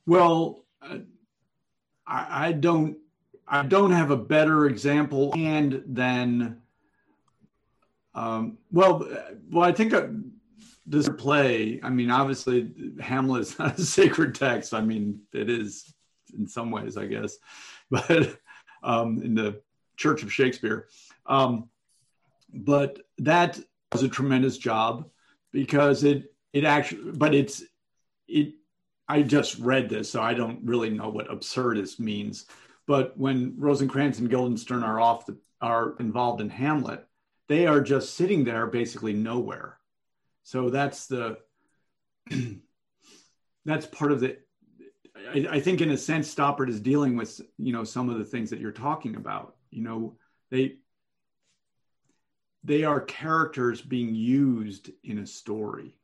[0.06, 0.98] well, uh,
[2.06, 2.96] I, I, don't.
[3.46, 6.60] I don't have a better example and than.
[8.14, 9.08] Um, well,
[9.50, 10.08] well, I think uh,
[10.86, 11.80] this play.
[11.82, 14.74] I mean, obviously, Hamlet is not a sacred text.
[14.74, 15.94] I mean, it is
[16.36, 17.36] in some ways, I guess,
[17.90, 18.36] but
[18.82, 19.60] um, in the
[19.96, 20.88] Church of Shakespeare.
[21.26, 21.68] Um,
[22.52, 23.58] but that
[23.92, 25.08] was a tremendous job
[25.52, 27.62] because it it actually but it's
[28.28, 28.54] it
[29.08, 32.46] i just read this so i don't really know what absurdist means.
[32.84, 37.06] But when rosencrantz and guildenstern are off the, are involved in hamlet
[37.52, 39.78] they are just sitting there basically nowhere.
[40.42, 41.36] So that's the
[43.66, 44.38] that's part of the
[45.34, 48.24] I, I think in a sense stoppard is dealing with you know some of the
[48.24, 49.56] things that you're talking about.
[49.70, 50.16] You know
[50.50, 50.76] they
[52.64, 55.94] they are characters being used in a story.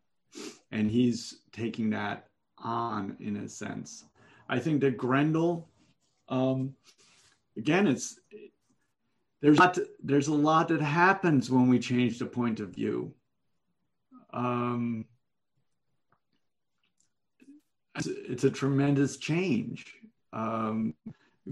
[0.72, 2.26] And he's taking that
[2.58, 4.04] on in a sense.
[4.48, 5.68] I think that grendel
[6.28, 6.74] um,
[7.56, 8.18] again it's
[9.40, 13.14] there's a lot, there's a lot that happens when we change the point of view.
[14.32, 15.04] Um,
[17.94, 19.94] it's, it's, a tremendous change.
[20.32, 20.94] Um,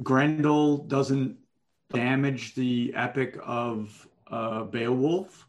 [0.02, 1.36] grendel doesn't
[1.92, 5.48] damage the epic of uh, Beowulf.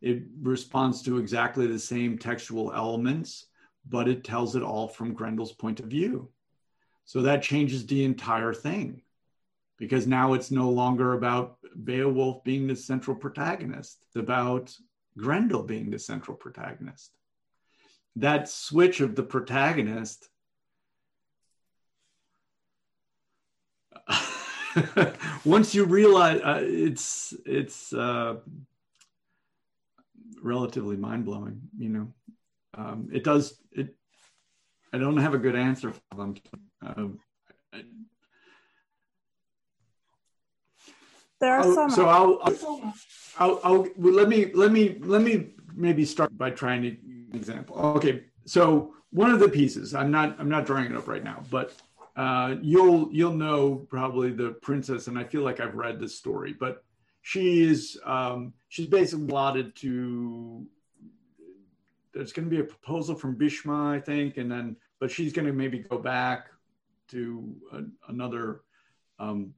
[0.00, 3.46] It responds to exactly the same textual elements,
[3.88, 6.30] but it tells it all from Grendel's point of view.
[7.04, 9.02] So that changes the entire thing
[9.78, 14.74] because now it's no longer about Beowulf being the central protagonist, it's about
[15.16, 17.12] Grendel being the central protagonist.
[18.16, 20.28] That switch of the protagonist
[25.44, 28.36] once you realize uh, it's it's uh,
[30.42, 31.60] relatively mind blowing.
[31.78, 32.12] You know,
[32.74, 33.94] um, it does it.
[34.92, 36.34] I don't have a good answer for them.
[36.84, 37.08] Uh,
[41.40, 41.90] there are oh, some.
[41.90, 42.94] So I'll, I'll,
[43.38, 46.96] I'll, I'll well, let me let me let me maybe start by trying to
[47.36, 47.76] example.
[47.96, 51.42] Okay, so one of the pieces I'm not I'm not drawing it up right now,
[51.50, 51.72] but
[52.16, 56.54] uh, you'll you'll know probably the princess, and I feel like I've read this story,
[56.58, 56.84] but
[57.22, 60.66] she is um, she's basically allotted to.
[62.12, 65.46] There's going to be a proposal from Bhishma, I think, and then but she's going
[65.46, 66.50] to maybe go back
[67.08, 68.60] to a, another
[69.18, 69.54] um,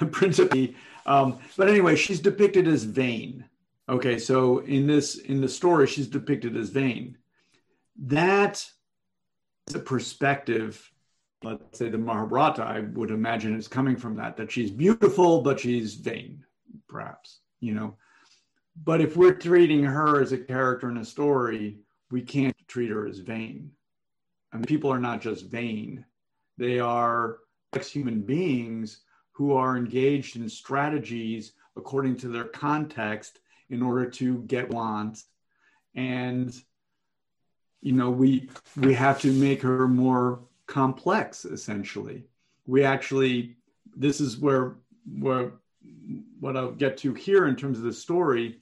[0.10, 0.76] principally.
[1.06, 3.44] Um, but anyway, she's depicted as vain.
[3.88, 7.16] Okay, so in this in the story, she's depicted as vain.
[7.96, 8.64] That
[9.74, 10.90] a perspective.
[11.42, 14.36] Let's say the Mahabharata, I would imagine is coming from that.
[14.36, 16.44] That she's beautiful, but she's vain,
[16.88, 17.40] perhaps.
[17.60, 17.96] You know,
[18.84, 21.78] but if we're treating her as a character in a story,
[22.10, 23.70] we can't treat her as vain.
[24.52, 26.04] I mean, people are not just vain;
[26.56, 27.38] they are
[27.74, 29.02] ex human beings
[29.32, 33.38] who are engaged in strategies according to their context
[33.70, 35.26] in order to get wants
[35.94, 36.54] and
[37.80, 42.24] you know we we have to make her more complex essentially.
[42.66, 43.56] We actually
[43.96, 44.76] this is where
[45.18, 45.52] where
[46.40, 48.60] what i'll get to here in terms of the story.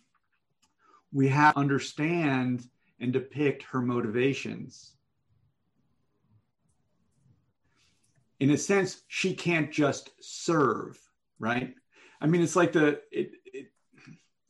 [1.12, 2.68] We have to understand
[3.00, 4.92] and depict her motivations.
[8.38, 10.98] In a sense she can't just serve
[11.38, 11.74] right?
[12.20, 13.66] I mean it's like the it, it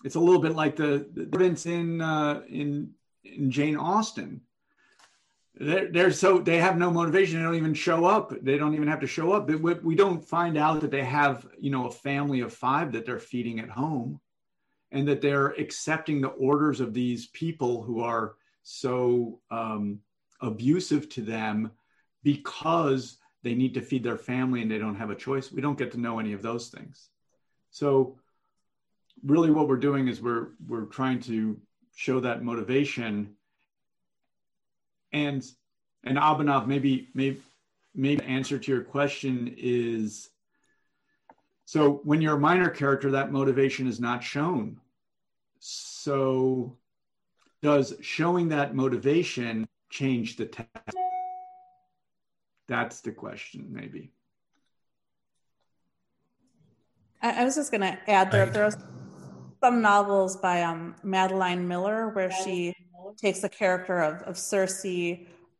[0.05, 2.93] it's a little bit like the the in uh, in
[3.25, 4.41] in Jane Austen.
[5.59, 7.39] They're, they're so they have no motivation.
[7.39, 8.33] They don't even show up.
[8.43, 9.49] They don't even have to show up.
[9.49, 13.19] We, don't find out that they have you know a family of five that they're
[13.19, 14.21] feeding at home,
[14.93, 20.01] and that they're accepting the orders of these people who are so um,
[20.41, 21.71] abusive to them
[22.23, 25.53] because they need to feed their family and they don't have a choice.
[25.53, 27.09] We don't get to know any of those things.
[27.71, 28.19] So
[29.25, 31.59] really what we're doing is we're we're trying to
[31.95, 33.37] show that motivation
[35.17, 35.51] and
[36.05, 37.41] and Abhinav maybe maybe
[37.95, 40.29] maybe the answer to your question is
[41.65, 44.79] so when you're a minor character that motivation is not shown.
[45.59, 46.77] So
[47.63, 50.97] does showing that motivation change the text
[52.69, 54.13] that's the question maybe.
[57.23, 58.73] I, I was just going to add there, there are
[59.63, 62.76] some novels by um, Madeline Miller where she
[63.17, 64.85] takes the character of, of Circe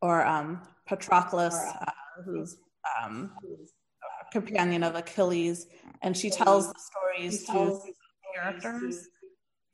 [0.01, 1.91] or um, Patroclus, uh,
[2.23, 2.57] who's
[3.01, 5.67] um, a companion of Achilles,
[6.01, 7.79] and she tells the stories to
[8.35, 9.07] characters.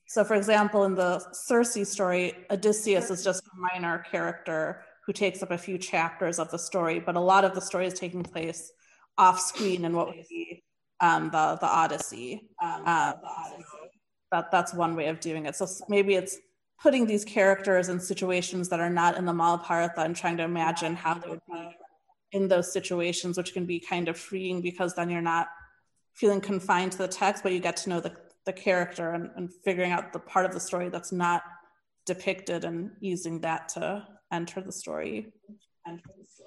[0.07, 5.43] So, for example, in the Circe story, Odysseus is just a minor character who takes
[5.43, 8.23] up a few chapters of the story, but a lot of the story is taking
[8.23, 8.71] place
[9.17, 10.63] off screen in what would be
[11.01, 12.49] um, the the Odyssey.
[12.61, 12.86] Um,
[14.31, 15.55] that that's one way of doing it.
[15.55, 16.38] So maybe it's
[16.84, 20.95] putting these characters in situations that are not in the Mahabharata and trying to imagine
[20.95, 21.77] how they would be
[22.34, 25.47] in those situations, which can be kind of freeing because then you're not
[26.13, 28.13] feeling confined to the text, but you get to know the,
[28.45, 31.43] the character and, and figuring out the part of the story that's not
[32.05, 35.31] depicted and using that to enter the story.
[35.88, 36.42] Enter the story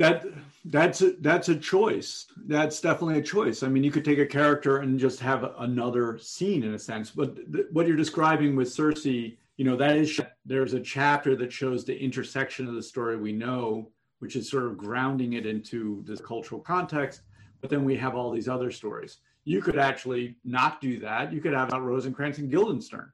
[0.00, 0.24] that
[0.64, 2.26] that's a, that's a choice.
[2.46, 3.62] That's definitely a choice.
[3.62, 7.10] I mean, you could take a character and just have another scene in a sense.
[7.10, 11.52] But th- what you're describing with Circe you know, that is there's a chapter that
[11.52, 13.90] shows the intersection of the story we know,
[14.20, 17.20] which is sort of grounding it into this cultural context.
[17.60, 19.18] But then we have all these other stories.
[19.44, 21.30] You could actually not do that.
[21.30, 23.12] You could have about Rosencrantz and Guildenstern,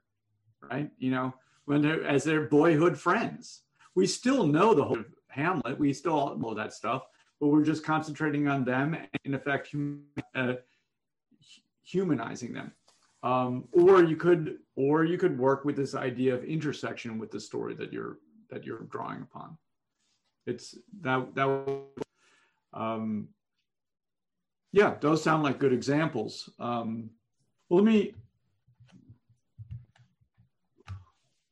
[0.70, 0.88] right?
[0.98, 1.34] You know,
[1.64, 3.62] when they're as their boyhood friends.
[3.96, 5.04] We still know the whole
[5.36, 5.78] Hamlet.
[5.78, 7.02] We still all know that stuff,
[7.40, 10.02] but we're just concentrating on them and in effect hum,
[10.34, 10.54] uh,
[11.84, 12.72] humanizing them.
[13.22, 17.40] Um, or you could, or you could work with this idea of intersection with the
[17.40, 18.18] story that you're
[18.50, 19.58] that you're drawing upon.
[20.46, 21.82] It's that that.
[22.72, 23.28] Um,
[24.72, 26.50] yeah, those sound like good examples.
[26.58, 27.10] Um,
[27.68, 28.14] well, let me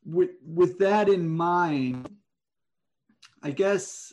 [0.05, 2.14] with with that in mind
[3.45, 4.13] I guess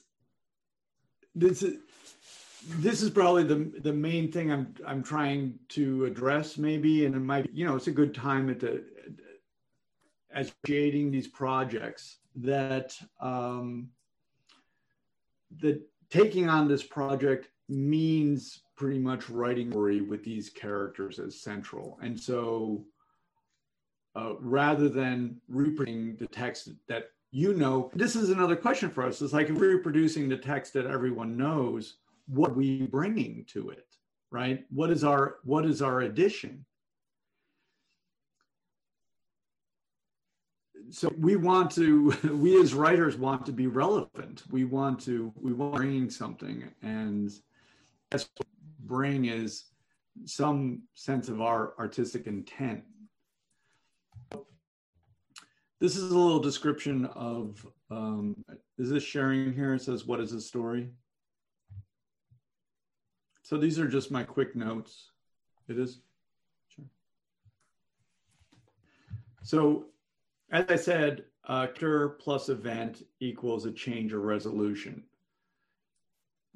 [1.33, 1.77] this is
[2.79, 7.19] this is probably the the main thing I'm I'm trying to address maybe, and it
[7.19, 8.83] might be, you know it's a good time at the
[10.33, 13.89] as creating these projects that um,
[15.61, 21.97] that taking on this project means pretty much writing story with these characters as central.
[22.01, 22.83] And so
[24.15, 29.21] uh, rather than reproducing the text that you know, this is another question for us.
[29.21, 31.95] It's like if we're reproducing the text that everyone knows,
[32.27, 33.95] what are we bringing to it,
[34.31, 34.65] right?
[34.69, 36.65] What is our what is our addition?
[40.91, 45.53] so we want to we as writers want to be relevant we want to we
[45.53, 47.31] want to bring something and
[48.09, 48.47] that's what
[48.81, 49.65] bring is
[50.25, 52.83] some sense of our artistic intent
[55.81, 58.37] this is a little description of um,
[58.77, 60.89] is this sharing here it says what is the story
[63.41, 65.09] so these are just my quick notes
[65.67, 65.99] it is
[66.69, 66.85] sure
[69.43, 69.87] so
[70.51, 75.03] as I said, actor plus event equals a change or resolution.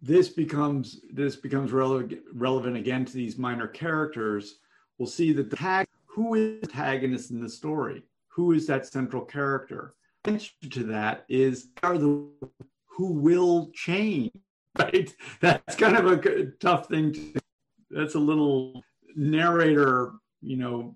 [0.01, 4.55] This becomes this becomes relevant relevant again to these minor characters.
[4.97, 8.03] We'll see that the tag who is the antagonist in the story?
[8.35, 9.93] Who is that central character?
[10.23, 12.27] The Answer to that is are the
[12.87, 14.31] who will change,
[14.79, 15.13] right?
[15.41, 17.13] That's kind of a tough thing.
[17.13, 17.41] To,
[17.89, 18.83] that's a little
[19.15, 20.95] narrator, you know,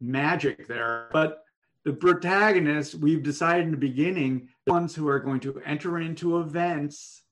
[0.00, 1.42] magic there, but
[1.84, 6.38] the protagonists, we've decided in the beginning, the ones who are going to enter into
[6.38, 7.22] events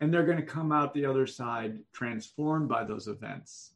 [0.00, 3.72] and they're going to come out the other side transformed by those events.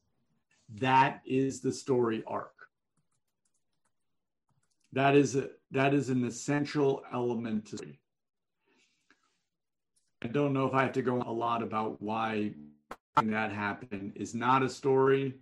[0.74, 2.53] That is the story arc.
[4.94, 7.78] That is a, that is an essential element to.
[10.22, 12.52] I don't know if I have to go a lot about why
[13.16, 15.34] that happened is not a story,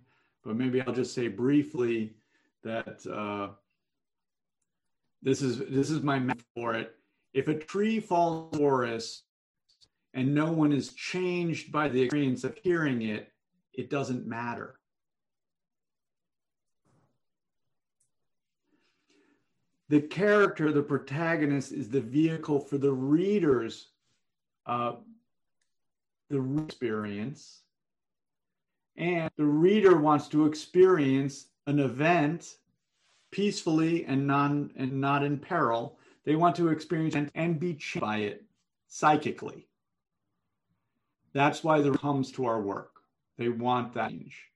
[0.43, 2.15] but maybe I'll just say briefly
[2.63, 3.49] that uh,
[5.21, 6.95] this is this is my map for it.
[7.35, 9.23] If a tree falls in the forest
[10.15, 13.31] and no one is changed by the experience of hearing it,
[13.71, 14.79] it doesn't matter.
[19.93, 23.89] The character, the protagonist, is the vehicle for the reader's
[24.65, 24.93] uh,
[26.31, 27.61] the experience,
[28.97, 32.57] and the reader wants to experience an event
[33.29, 35.99] peacefully and non and not in peril.
[36.25, 38.43] They want to experience and, and be changed by it
[38.87, 39.67] psychically.
[41.33, 42.93] That's why there comes to our work.
[43.37, 44.52] They want that change.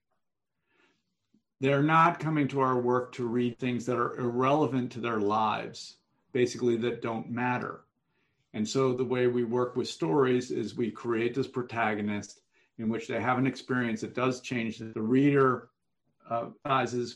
[1.60, 5.97] They're not coming to our work to read things that are irrelevant to their lives,
[6.32, 7.82] basically that don't matter.
[8.53, 12.41] And so the way we work with stories is we create this protagonist
[12.78, 15.70] in which they have an experience that does change the reader
[16.30, 16.47] uh,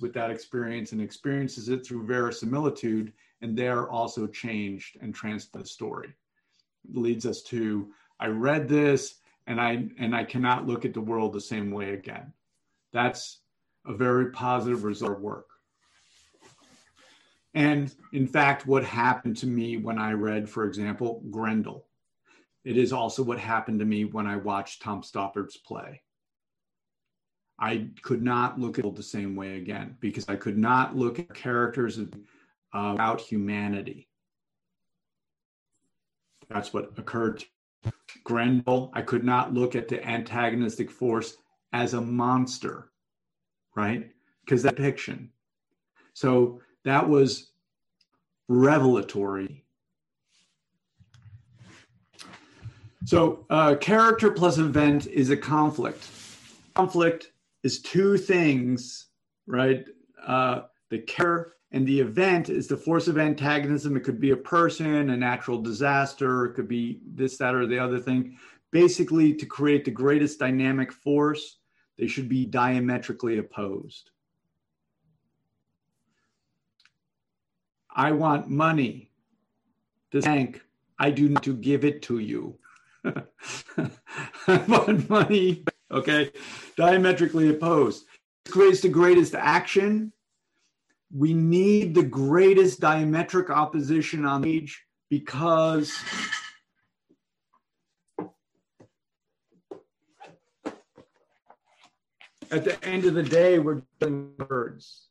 [0.01, 5.69] with that experience and experiences it through verisimilitude, and they're also changed and transformed the
[5.69, 6.13] story.
[6.89, 9.15] It leads us to I read this
[9.47, 12.33] and I and I cannot look at the world the same way again.
[12.93, 13.40] That's
[13.85, 15.47] a very positive result of work.
[17.53, 21.87] And in fact, what happened to me when I read, for example, Grendel.
[22.63, 26.01] It is also what happened to me when I watched Tom Stoppard's play.
[27.59, 31.19] I could not look at it the same way again because I could not look
[31.19, 32.05] at characters uh,
[32.71, 34.07] about humanity.
[36.49, 37.43] That's what occurred.
[37.83, 37.91] To
[38.23, 41.35] Grendel, I could not look at the antagonistic force
[41.73, 42.90] as a monster,
[43.75, 44.09] right?
[44.45, 45.29] Because that depiction.
[46.13, 47.51] So that was
[48.47, 49.63] revelatory.
[53.05, 56.07] So, uh, character plus event is a conflict.
[56.75, 57.31] Conflict
[57.63, 59.07] is two things,
[59.47, 59.85] right?
[60.25, 63.95] Uh, the care and the event is the force of antagonism.
[63.95, 67.79] It could be a person, a natural disaster, it could be this, that, or the
[67.79, 68.37] other thing.
[68.71, 71.57] Basically, to create the greatest dynamic force,
[72.01, 74.09] they should be diametrically opposed.
[77.95, 79.11] I want money.
[80.11, 80.61] The bank,
[80.99, 82.57] I do not to give it to you.
[83.05, 86.31] I want money okay?
[86.75, 88.05] Diametrically opposed.
[88.45, 90.11] This creates the greatest action.
[91.13, 95.93] We need the greatest diametric opposition on the page because
[102.51, 105.07] at the end of the day, we're dealing words.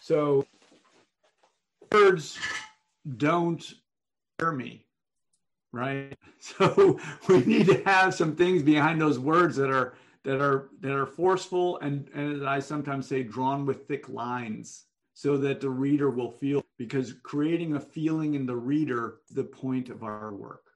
[0.00, 0.46] So
[1.92, 2.38] words
[3.16, 3.62] don't
[4.38, 4.86] hear me
[5.72, 6.16] right?
[6.42, 6.98] So
[7.28, 9.92] we need to have some things behind those words that are
[10.24, 15.36] that are that are forceful and, and I sometimes say, drawn with thick lines, so
[15.36, 20.02] that the reader will feel because creating a feeling in the reader the point of
[20.02, 20.69] our work.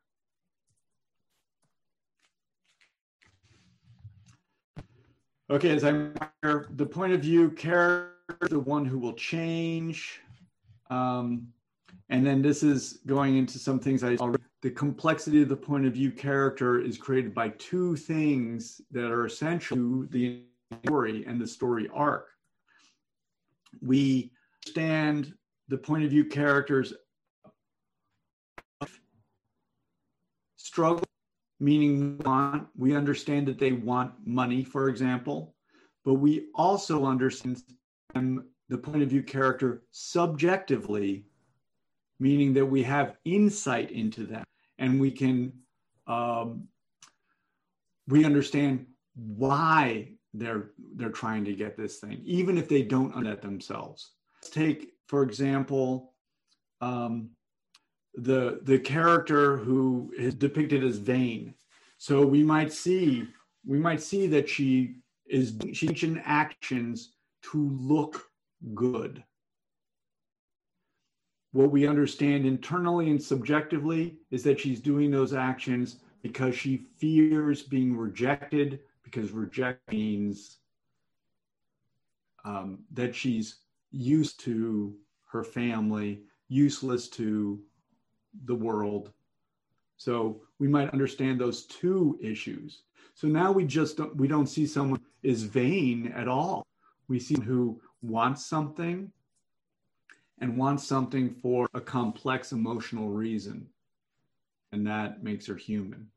[5.50, 10.20] Okay, as I'm the point of view character, the one who will change.
[10.88, 11.48] Um,
[12.08, 15.86] and then this is going into some things I already, the complexity of the point
[15.86, 20.44] of view character is created by two things that are essential to the
[20.82, 22.28] story and the story arc.
[23.82, 24.32] We
[24.64, 25.34] understand
[25.68, 26.94] the point of view characters
[30.56, 31.04] struggle
[31.60, 35.54] meaning want we understand that they want money for example
[36.04, 37.62] but we also understand
[38.68, 41.26] the point of view character subjectively
[42.20, 44.44] meaning that we have insight into them
[44.78, 45.52] and we can
[46.06, 46.68] um,
[48.08, 53.42] we understand why they're they're trying to get this thing even if they don't understand
[53.42, 54.12] themselves.
[54.50, 56.12] Take for example
[56.80, 57.30] um,
[58.16, 61.54] the the character who is depicted as vain.
[61.98, 63.26] So we might see
[63.66, 64.96] we might see that she
[65.26, 67.14] is taking actions
[67.50, 68.30] to look
[68.74, 69.22] good.
[71.52, 77.62] What we understand internally and subjectively is that she's doing those actions because she fears
[77.62, 80.58] being rejected, because reject means
[82.44, 83.58] um, that she's
[83.92, 84.96] used to
[85.26, 87.60] her family, useless to
[88.44, 89.12] the world.
[89.96, 92.82] So we might understand those two issues.
[93.14, 96.66] So now we just don't, we don't see someone is vain at all.
[97.08, 99.10] We see who wants something
[100.40, 103.68] and wants something for a complex emotional reason.
[104.72, 106.08] And that makes her human.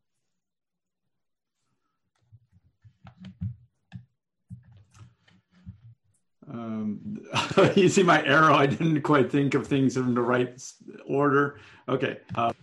[6.57, 7.19] Um,
[7.75, 8.55] you see my arrow.
[8.55, 10.59] I didn't quite think of things in the right
[11.07, 11.59] order.
[11.87, 12.17] Okay.
[12.33, 12.53] Uh,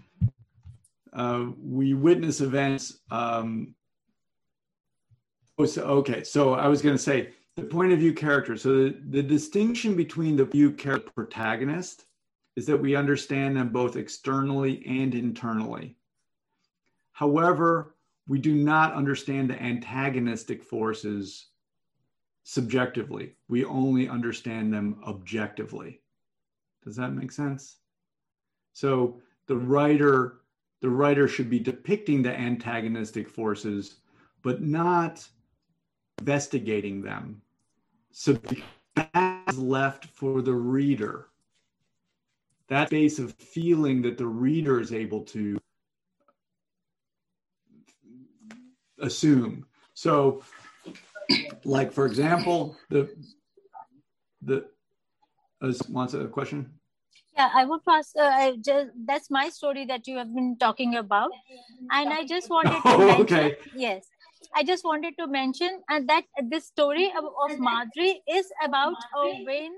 [1.13, 2.99] uh, we witness events.
[3.11, 3.75] Um,
[5.59, 6.25] oh, so, okay.
[6.25, 8.57] So I was going to say the point of view character.
[8.57, 12.05] So the, the distinction between the view character protagonist
[12.57, 15.97] is that we understand them both externally and internally.
[17.13, 17.95] However,
[18.27, 21.49] we do not understand the antagonistic forces
[22.45, 23.35] subjectively.
[23.49, 26.01] We only understand them objectively.
[26.85, 27.79] Does that make sense?
[28.75, 30.41] So the writer,
[30.81, 33.97] the writer should be depicting the antagonistic forces,
[34.43, 35.27] but not
[36.19, 37.41] investigating them.
[38.11, 38.39] So
[38.95, 41.29] that's left for the reader.
[42.69, 45.59] That space of feeling that the reader is able to
[48.99, 49.67] assume.
[49.95, 50.43] So
[51.65, 53.09] like for example, the
[54.43, 54.65] the
[55.63, 56.71] uh, wants a question.
[57.37, 58.15] Yeah, I would pass.
[58.17, 61.31] Uh, I just that's my story that you have been talking about,
[61.91, 63.23] and I just wanted to oh, mention.
[63.23, 63.57] Okay.
[63.75, 64.07] Yes,
[64.55, 68.95] I just wanted to mention and uh, that this story of, of Madhuri is about
[69.17, 69.73] a vain,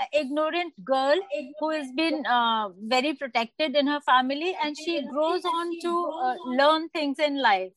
[0.00, 1.18] uh, ignorant girl
[1.60, 6.34] who has been uh, very protected in her family, and she grows on to uh,
[6.46, 7.72] learn things in life.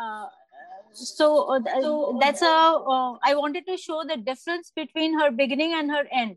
[0.00, 0.26] Uh,
[0.92, 5.72] so, uh, so that's a uh, i wanted to show the difference between her beginning
[5.74, 6.36] and her end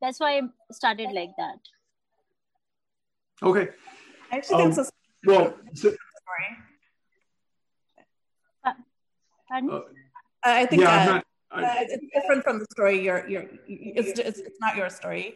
[0.00, 1.58] that's why i started like that
[3.42, 3.68] okay
[4.32, 4.92] I actually um, think it's
[5.26, 5.96] well so, story.
[8.64, 8.72] Uh,
[9.72, 9.80] uh,
[10.44, 13.02] I think yeah, uh, not, I, uh, it's different from the story.
[13.02, 15.34] You're, you're, it's, it's, it's not your story.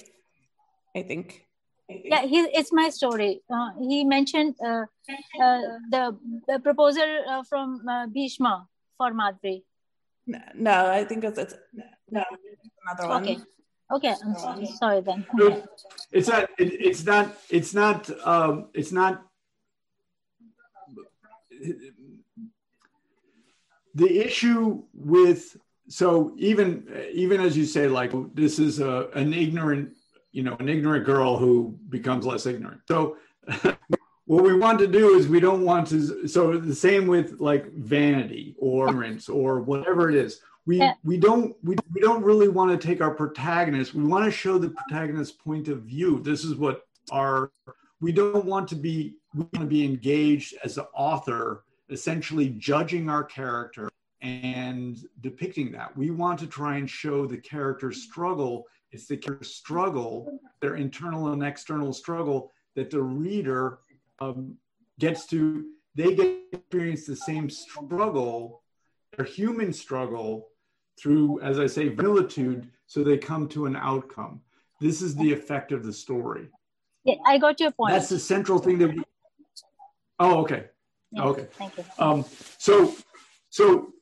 [0.95, 1.47] I think
[1.89, 3.43] yeah he, it's my story.
[3.51, 4.85] Uh, he mentioned uh,
[5.41, 5.61] uh,
[5.91, 6.16] the,
[6.49, 8.66] the, proposal uh, from uh, bhishma
[8.97, 9.62] for madhuri.
[10.26, 11.55] No, no, i think it's, it's
[12.11, 12.24] no
[12.87, 13.22] another one.
[13.22, 13.39] Okay.
[13.93, 15.26] Okay i'm sorry, sorry then.
[16.11, 19.22] It's not it, it's not it's not um it's not
[23.95, 25.57] the issue with
[25.89, 29.95] so even even as you say like this is a, an ignorant
[30.35, 32.80] you know, an ignorant girl who becomes less ignorant.
[32.89, 33.16] So
[34.26, 37.72] what we want to do is we don't want to so the same with like
[37.72, 40.41] vanity or ignorance or whatever it is.
[40.66, 43.95] We we don't we, we don't really want to take our protagonist.
[43.95, 46.20] We want to show the protagonist's point of view.
[46.20, 46.82] This is what
[47.12, 47.53] our
[48.01, 53.09] we don't want to be we want to be engaged as the author, essentially judging
[53.09, 53.89] our character
[54.20, 55.97] and depicting that.
[55.97, 58.64] We want to try and show the character's struggle
[58.95, 63.80] it's the struggle, their internal and external struggle that the reader
[64.20, 64.57] um,
[65.01, 65.64] gets to,
[65.97, 68.62] they get experience the same struggle,
[69.16, 70.49] their human struggle
[70.97, 74.40] through, as I say, valitude, so they come to an outcome.
[74.80, 76.49] This is the effect of the story.
[77.03, 77.92] Yeah, I got your point.
[77.92, 79.03] That's the central thing that we.
[80.20, 80.66] Oh, okay.
[81.11, 81.49] Yeah, okay.
[81.59, 81.84] Thank you.
[81.99, 82.24] Um,
[82.59, 82.95] so,
[83.51, 83.92] so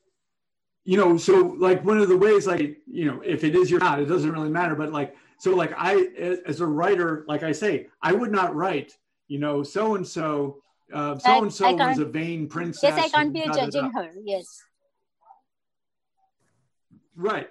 [0.84, 3.80] you know, so like one of the ways, like, you know, if it is your
[3.80, 4.74] not, it doesn't really matter.
[4.74, 8.96] But like, so like I, as a writer, like I say, I would not write,
[9.28, 10.58] you know, so and so,
[10.90, 12.94] so and so was a vain princess.
[12.96, 14.10] Yes, I can't be judging her.
[14.24, 14.62] Yes.
[17.14, 17.48] Right.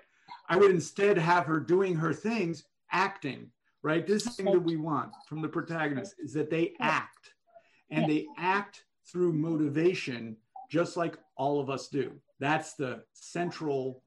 [0.50, 3.52] I would instead have her doing her things, acting.
[3.84, 4.06] Right.
[4.06, 7.34] This is thing that we want from the protagonist is that they act,
[7.90, 10.38] and they act through motivation,
[10.70, 12.12] just like all of us do.
[12.42, 14.02] That's the central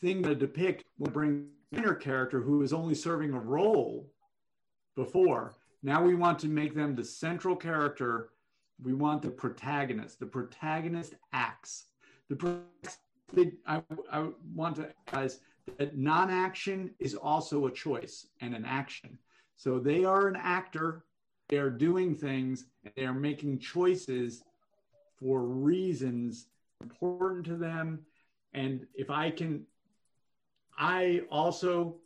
[0.00, 4.10] thing to depict when bring inner character who is only serving a role
[4.96, 5.54] before.
[5.84, 8.30] Now we want to make them the central character.
[8.82, 10.18] We want the protagonist.
[10.18, 11.84] The protagonist acts.
[12.28, 12.58] The
[13.64, 15.38] I, I want to emphasize
[15.78, 19.16] that non-action is also a choice and an action.
[19.56, 21.04] So they are an actor.
[21.48, 22.64] They are doing things.
[22.84, 24.42] And they are making choices
[25.20, 26.48] for reasons
[26.82, 28.00] important to them.
[28.52, 29.64] And if I can,
[30.76, 31.96] I also,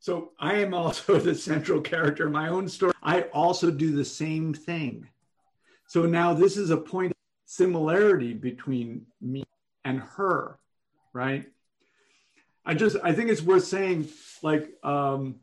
[0.00, 2.92] so I am also the central character in my own story.
[3.02, 5.06] I also do the same thing.
[5.86, 9.44] So now this is a point of similarity between me
[9.84, 10.58] and her,
[11.12, 11.46] right?
[12.64, 14.08] I just, I think it's worth saying,
[14.42, 15.36] like, um,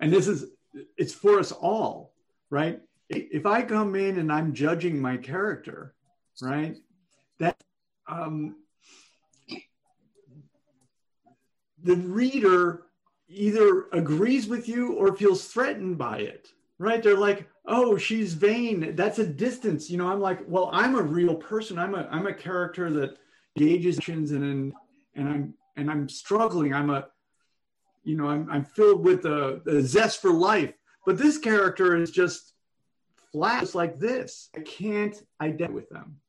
[0.00, 0.46] and this is,
[0.96, 2.12] it's for us all,
[2.50, 2.80] right?
[3.08, 5.94] If I come in and I'm judging my character,
[6.40, 6.76] right?
[7.38, 7.62] That
[8.06, 8.56] um,
[11.82, 12.84] the reader
[13.28, 17.02] either agrees with you or feels threatened by it, right?
[17.02, 18.94] They're like, oh, she's vain.
[18.94, 19.90] That's a distance.
[19.90, 21.78] You know, I'm like, well, I'm a real person.
[21.78, 23.16] I'm a I'm a character that
[23.56, 24.72] engages and and
[25.14, 26.74] and I'm and I'm struggling.
[26.74, 27.08] I'm a
[28.04, 30.72] you know, I'm, I'm filled with a, a zest for life.
[31.06, 32.54] But this character is just
[33.32, 34.48] flat, just like this.
[34.56, 36.20] I can't identify with them.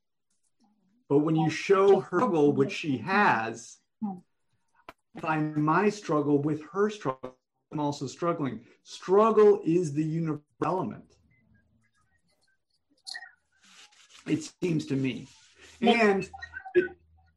[1.13, 6.89] But when you show her struggle, which she has, I find my struggle with her
[6.89, 7.37] struggle.
[7.71, 8.61] I'm also struggling.
[8.81, 11.05] Struggle is the universal element.
[14.25, 15.27] It seems to me.
[15.83, 16.27] And
[16.73, 16.85] it,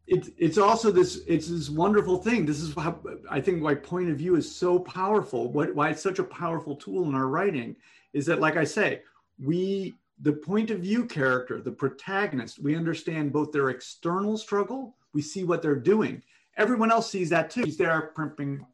[0.06, 2.98] it, it's also this it's this wonderful thing this is how
[3.28, 6.76] i think why point of view is so powerful what, why it's such a powerful
[6.76, 7.74] tool in our writing
[8.12, 9.02] is that like i say
[9.38, 15.22] we the point of view character, the protagonist, we understand both their external struggle, we
[15.22, 16.22] see what they're doing.
[16.56, 17.62] Everyone else sees that too.
[17.64, 18.64] He's there primping,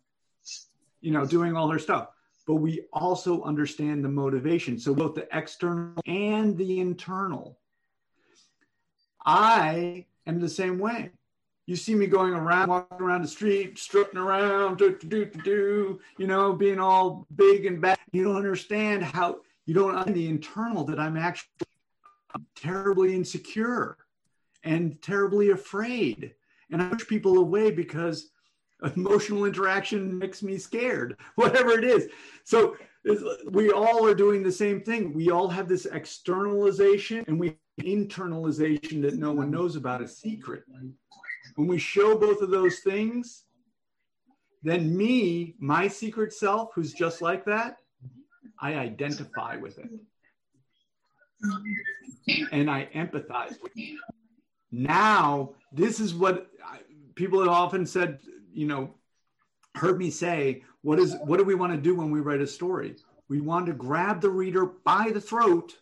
[1.01, 2.09] you know, doing all her stuff.
[2.47, 4.79] But we also understand the motivation.
[4.79, 7.59] So both the external and the internal.
[9.25, 11.11] I am the same way.
[11.67, 16.01] You see me going around, walking around the street, strutting around, do, do, do, do,
[16.19, 17.99] you know, being all big and bad.
[18.11, 21.67] You don't understand how you don't understand the internal that I'm actually
[22.57, 23.97] terribly insecure
[24.65, 26.35] and terribly afraid.
[26.71, 28.31] And I push people away because
[28.97, 32.09] emotional interaction makes me scared, whatever it is.
[32.45, 32.77] So
[33.51, 35.13] we all are doing the same thing.
[35.13, 40.65] We all have this externalization and we internalization that no one knows about a secret.
[41.57, 43.45] When we show both of those things,
[44.63, 47.79] then me, my secret self, who's just like that,
[48.61, 49.91] I identify with it.
[52.53, 53.99] And I empathize with it.
[54.71, 56.49] Now, this is what
[57.15, 58.21] people have often said,
[58.53, 58.95] you know,
[59.75, 62.47] heard me say, what is what do we want to do when we write a
[62.47, 62.97] story?
[63.29, 65.77] We want to grab the reader by the throat,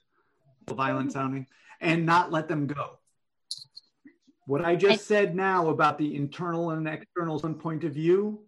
[0.68, 1.46] violent sounding,
[1.80, 2.98] and not let them go.
[4.46, 8.44] What I just said now about the internal and external point of view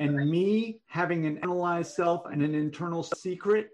[0.00, 3.68] and me having an analyzed self and an internal secret,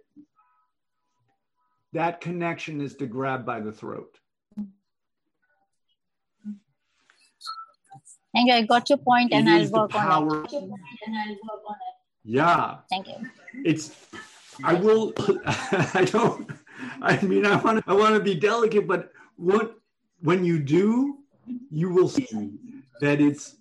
[1.92, 4.18] that connection is to grab by the throat.
[8.34, 8.54] Thank you.
[8.54, 10.70] I got your point, and I'll work, on it.
[12.24, 12.78] Yeah.
[12.90, 13.14] Thank you.
[13.64, 13.94] It's.
[14.64, 15.14] I will.
[15.46, 16.50] I don't.
[17.00, 17.84] I mean, I want.
[17.86, 19.76] I want to be delicate, but what
[20.20, 21.18] when you do,
[21.70, 22.58] you will see
[23.00, 23.56] that it's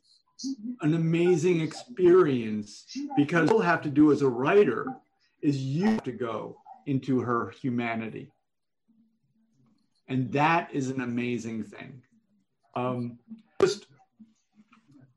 [0.82, 4.88] an amazing experience because all have to do as a writer
[5.42, 8.32] is you have to go into her humanity.
[10.08, 12.02] And that is an amazing thing.
[12.76, 13.18] Um,
[13.62, 13.88] just,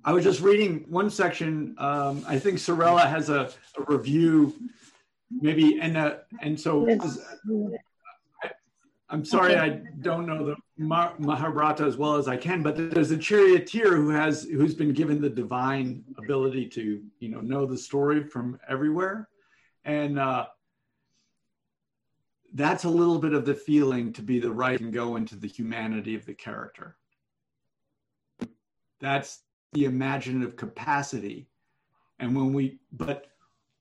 [0.05, 1.75] I was just reading one section.
[1.79, 4.55] Um, I think Sorella has a, a review,
[5.31, 6.87] maybe, and uh, and so
[9.11, 9.65] I'm sorry, okay.
[9.65, 9.69] I
[10.03, 14.43] don't know the Mahabharata as well as I can, but there's a charioteer who has
[14.45, 19.29] who's been given the divine ability to you know know the story from everywhere,
[19.85, 20.47] and uh,
[22.55, 25.49] that's a little bit of the feeling to be the right and go into the
[25.49, 26.97] humanity of the character.
[29.01, 29.41] That's
[29.73, 31.49] the imaginative capacity.
[32.19, 33.29] And when we, but,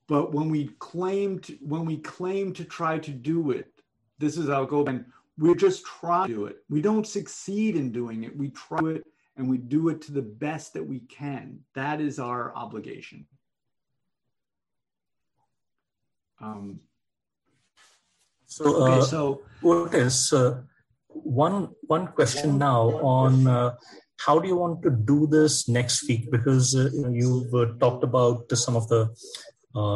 [0.06, 3.72] but when we claim to, when we claim to try to do it,
[4.18, 4.86] this is how it goes.
[4.88, 5.04] And
[5.38, 6.56] we're just trying to do it.
[6.68, 8.36] We don't succeed in doing it.
[8.36, 9.04] We try it
[9.36, 11.60] and we do it to the best that we can.
[11.74, 13.26] That is our obligation.
[16.40, 16.80] Um,
[18.46, 20.62] so, uh, so what is uh,
[21.08, 23.74] one one question now on uh,
[24.24, 26.30] how do you want to do this next week?
[26.30, 29.06] Because uh, you know, you've uh, talked about some of the uh,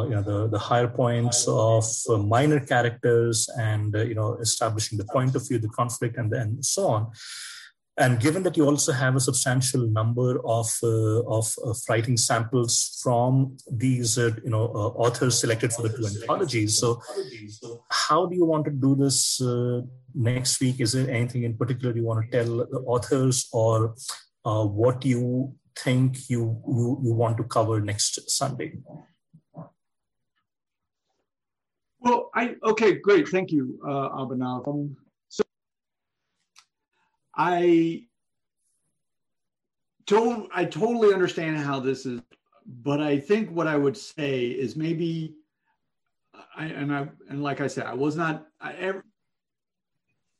[0.09, 5.35] you know the, the higher points of minor characters and you know establishing the point
[5.35, 7.11] of view, the conflict, and then so on.
[7.95, 12.99] And given that you also have a substantial number of uh, of uh, writing samples
[13.03, 16.99] from these uh, you know uh, authors selected for the two anthologies, so
[17.91, 19.81] how do you want to do this uh,
[20.15, 20.79] next week?
[20.79, 23.93] Is there anything in particular you want to tell the authors, or
[24.43, 28.73] uh, what you think you, you you want to cover next Sunday?
[32.03, 34.67] Well, I okay, great, thank you, uh, Abhinav.
[34.67, 34.97] Um,
[37.35, 38.05] I
[40.05, 42.21] don't I totally understand how this is,
[42.83, 45.35] but I think what I would say is maybe
[46.55, 49.05] I and I and like I said, I was not I ever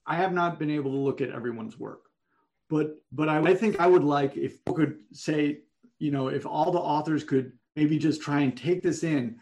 [0.05, 2.01] I have not been able to look at everyone's work.
[2.69, 5.59] But but I, I think I would like if could say,
[5.99, 9.39] you know, if all the authors could maybe just try and take this in.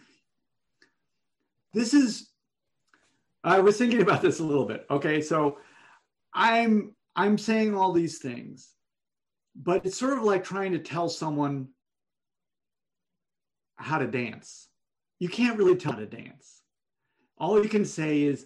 [1.73, 2.29] This is
[3.43, 4.85] I was thinking about this a little bit.
[4.89, 5.57] Okay, so
[6.33, 8.73] I'm I'm saying all these things,
[9.55, 11.69] but it's sort of like trying to tell someone
[13.75, 14.67] how to dance.
[15.19, 16.61] You can't really tell how to dance.
[17.37, 18.45] All you can say is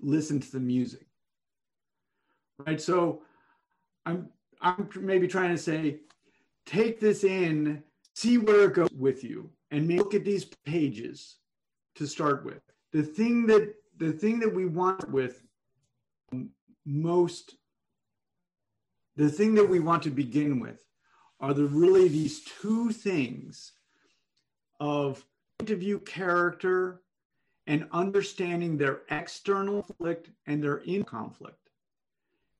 [0.00, 1.06] listen to the music.
[2.58, 2.80] Right?
[2.80, 3.22] So
[4.04, 4.28] I'm
[4.60, 6.00] I'm maybe trying to say
[6.66, 7.82] take this in,
[8.14, 11.36] see where it goes with you and look at these pages
[11.96, 12.60] to start with.
[12.92, 15.42] The thing that the thing that we want with
[16.84, 17.56] most
[19.16, 20.84] the thing that we want to begin with
[21.40, 23.72] are the really these two things
[24.78, 25.24] of
[25.58, 27.02] point of view character
[27.66, 31.70] and understanding their external conflict and their in conflict.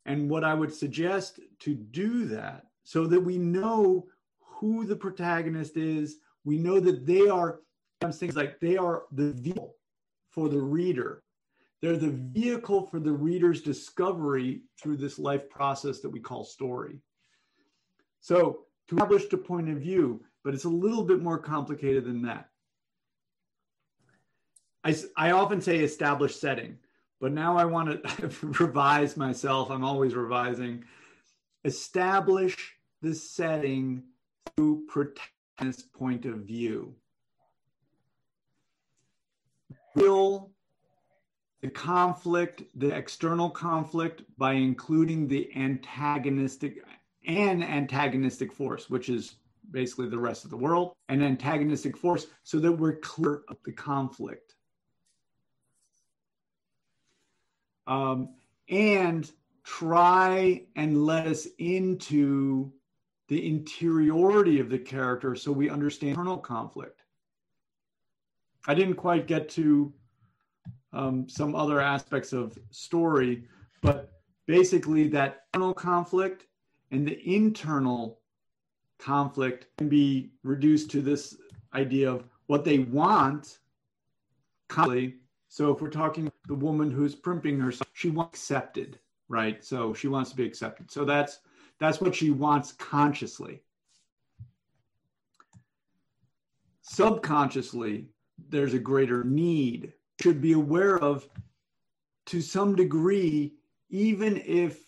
[0.07, 4.07] And what I would suggest to do that so that we know
[4.41, 7.61] who the protagonist is, we know that they are
[8.01, 9.75] things like they are the vehicle
[10.31, 11.23] for the reader
[11.83, 16.99] they're the vehicle for the reader's discovery through this life process that we call story.
[18.21, 22.23] So, to establish a point of view, but it's a little bit more complicated than
[22.23, 22.49] that.
[24.85, 26.79] I, I often say establish setting,
[27.21, 29.71] but now I want to revise myself.
[29.71, 30.85] I'm always revising.
[31.65, 34.05] Establish the setting
[34.57, 36.95] through protagonist point of view.
[39.97, 40.51] Will
[41.63, 46.85] the conflict, the external conflict, by including the antagonistic
[47.27, 49.37] and antagonistic force, which is
[49.71, 53.73] basically the rest of the world, an antagonistic force, so that we're clear of the
[53.73, 54.55] conflict.
[57.87, 58.35] Um,
[58.69, 59.31] and
[59.65, 62.71] try and let us into
[63.29, 66.96] the interiority of the character so we understand internal conflict.
[68.67, 69.93] I didn't quite get to
[70.93, 73.45] um, some other aspects of story,
[73.83, 74.13] but
[74.47, 76.47] basically that internal conflict
[76.91, 78.21] and the internal
[78.99, 81.37] conflict can be reduced to this
[81.75, 83.59] idea of what they want.
[85.49, 88.99] So if we're talking the woman who's primping herself, she wants accepted,
[89.29, 89.65] right?
[89.65, 90.91] So she wants to be accepted.
[90.91, 91.41] So that's
[91.79, 93.63] that's what she wants consciously.
[96.83, 98.09] Subconsciously,
[98.49, 101.29] there's a greater need should be aware of
[102.27, 103.55] to some degree,
[103.91, 104.81] even if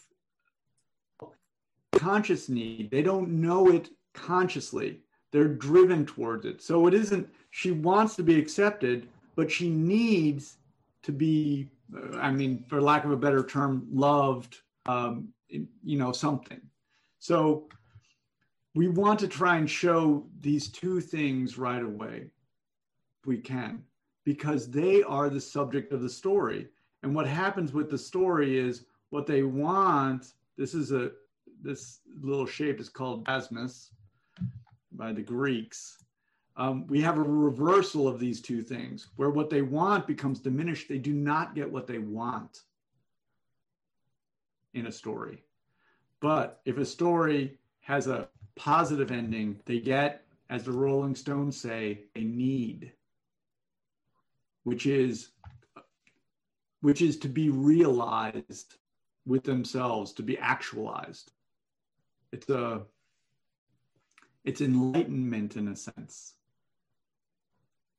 [1.93, 5.01] conscious need, they don't know it consciously.
[5.31, 6.63] They're driven towards it.
[6.63, 10.57] So it isn't, she wants to be accepted, but she needs
[11.03, 16.13] to be, uh, I mean, for lack of a better term, loved, um, you know,
[16.13, 16.61] something.
[17.19, 17.69] So
[18.75, 22.31] we want to try and show these two things right away
[23.29, 23.85] we can
[24.25, 26.67] because they are the subject of the story.
[27.03, 30.33] And what happens with the story is what they want.
[30.57, 31.13] This is a
[31.63, 33.91] this little shape is called chiasmus
[34.93, 36.05] by the Greeks.
[36.57, 40.89] Um, we have a reversal of these two things where what they want becomes diminished.
[40.89, 42.63] They do not get what they want
[44.75, 45.45] in a story.
[46.21, 52.01] But if a story has a positive ending, they get, as the Rolling Stones say,
[52.17, 52.93] a need,
[54.69, 55.31] which is
[56.83, 58.77] which is to be realized
[59.27, 61.33] with themselves, to be actualized.
[62.33, 62.83] It's a
[64.45, 66.35] it's enlightenment in a sense.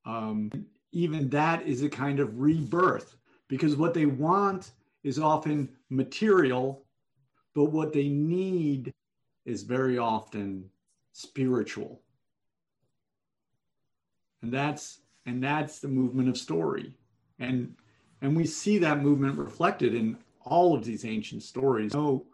[0.06, 0.50] Um,
[0.92, 3.16] even that is a kind of rebirth
[3.48, 4.70] because what they want
[5.02, 6.84] is often material,
[7.52, 8.92] but what they need
[9.44, 10.70] is very often
[11.12, 12.00] spiritual.
[14.42, 16.94] And that's and that's the movement of story.
[17.38, 17.74] And
[18.22, 21.94] and we see that movement reflected in all of these ancient stories.
[21.94, 22.26] Oh,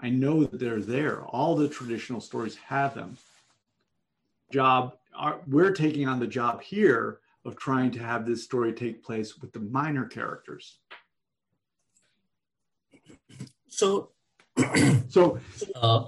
[0.00, 1.22] I know that they're there.
[1.26, 3.16] All the traditional stories have them.
[4.52, 4.96] Job,
[5.46, 9.52] we're taking on the job here of trying to have this story take place with
[9.52, 10.78] the minor characters.
[13.68, 14.10] So,
[15.08, 15.38] so,
[15.74, 16.06] uh,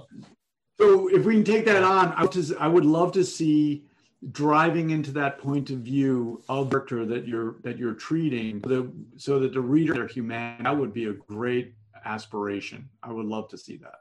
[0.77, 3.85] so if we can take that on, I would, I would love to see
[4.31, 9.39] driving into that point of view of character that you're that you're treating the, so
[9.39, 11.73] that the reader their human that would be a great
[12.05, 12.89] aspiration.
[13.01, 13.99] I would love to see that.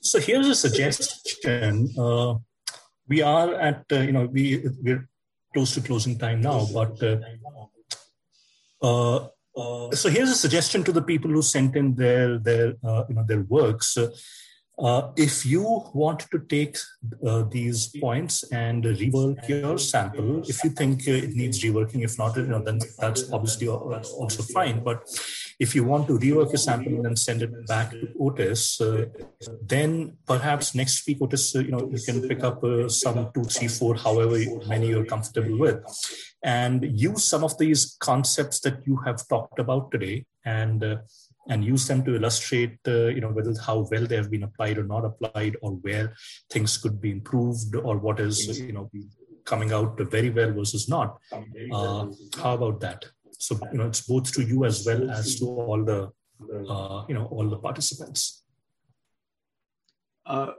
[0.00, 1.90] So here's a suggestion.
[1.98, 2.34] Uh,
[3.08, 5.08] we are at uh, you know we we're
[5.52, 7.18] close to closing time now but uh,
[8.82, 13.04] uh, uh so here's a suggestion to the people who sent in their their uh,
[13.08, 13.96] you know their works
[14.78, 16.76] uh, if you want to take
[17.24, 22.18] uh, these points and rework your sample, if you think uh, it needs reworking, if
[22.18, 24.82] not, you know, then that's obviously also fine.
[24.82, 25.02] But
[25.60, 29.06] if you want to rework your sample and then send it back to Otis, uh,
[29.62, 33.44] then perhaps next week, Otis, uh, you know, you can pick up uh, some two,
[33.44, 35.84] three, four, however many you're comfortable with,
[36.42, 40.98] and use some of these concepts that you have talked about today and
[41.48, 44.78] and use them to illustrate uh, you know whether how well they have been applied
[44.78, 46.14] or not applied or where
[46.50, 48.90] things could be improved or what is you know
[49.44, 51.18] coming out very well versus not.
[51.72, 52.06] Uh,
[52.38, 53.04] how about that?
[53.38, 56.10] So you know it's both to you as well as to all the
[56.68, 58.44] uh, you know all the participants.
[60.26, 60.52] Uh,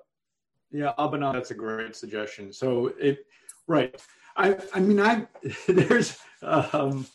[0.71, 2.53] yeah abhinav that's a great suggestion.
[2.53, 3.25] So it
[3.67, 3.99] right.
[4.37, 5.25] I i mean i
[5.67, 7.07] there's um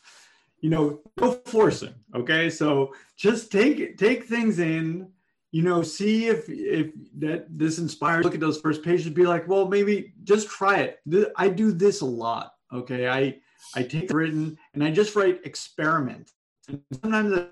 [0.60, 1.94] you know, no forcing.
[2.14, 5.10] Okay, so just take take things in.
[5.52, 8.24] You know, see if if that this inspires.
[8.24, 9.10] Look at those first pages.
[9.10, 11.00] Be like, well, maybe just try it.
[11.36, 12.54] I do this a lot.
[12.72, 13.38] Okay, I
[13.74, 16.30] I take written and I just write experiment.
[16.68, 17.48] And sometimes,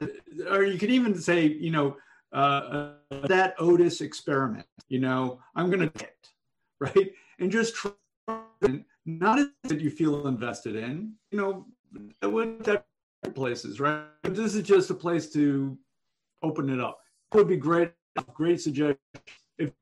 [0.49, 1.97] or you could even say, you know,
[2.33, 4.67] uh, uh, that Otis experiment.
[4.89, 6.17] You know, I'm gonna get
[6.81, 7.93] right and just try.
[9.07, 11.15] Not that you feel invested in.
[11.31, 11.67] You know,
[12.21, 12.87] that would that
[13.35, 14.05] places, right?
[14.23, 15.77] But this is just a place to
[16.43, 16.99] open it up.
[17.33, 17.93] It would be great,
[18.33, 18.99] great suggestion.
[19.59, 19.73] If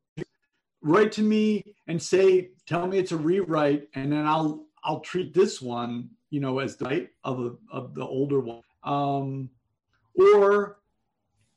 [0.83, 5.35] write to me and say, tell me it's a rewrite, and then I'll I'll treat
[5.35, 8.63] this one, you know, as the right of a, of the older one.
[8.85, 9.51] Um,
[10.15, 10.79] or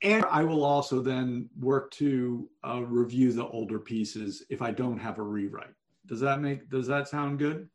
[0.02, 4.98] and I will also then work to uh, review the older pieces if I don't
[4.98, 5.74] have a rewrite.
[6.06, 7.70] Does that make does that sound good?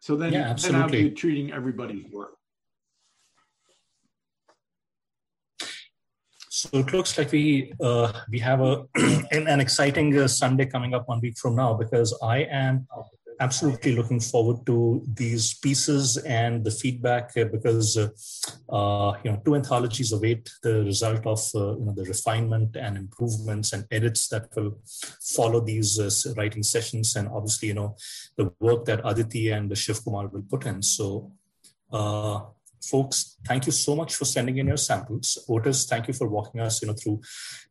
[0.00, 2.36] So then, yeah, then I'll be treating everybody's work.
[6.72, 8.84] So it looks like we uh, we have a
[9.30, 12.86] an, exciting uh, Sunday coming up one week from now because I am
[13.38, 18.08] absolutely looking forward to these pieces and the feedback uh, because uh,
[18.74, 22.96] uh, you know two anthologies await the result of uh, you know the refinement and
[22.96, 24.76] improvements and edits that will
[25.20, 26.00] follow these
[26.36, 27.94] writing sessions and obviously you know
[28.36, 30.82] the work that Aditi and Shiv Kumar will put in.
[30.82, 31.32] So
[32.90, 35.38] folks, thank you so much for sending in your samples.
[35.48, 37.20] Otis, thank you for walking us, you know, through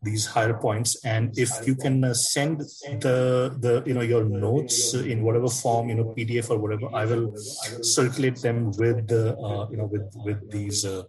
[0.01, 1.03] these higher points.
[1.03, 2.59] And if you can uh, send
[3.05, 7.05] the the you know your notes in whatever form, you know, PDF or whatever, I
[7.05, 10.85] will circulate them with the uh, you know with with these.
[10.85, 11.03] Uh,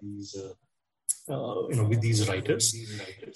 [1.29, 2.75] uh, you know with these writers.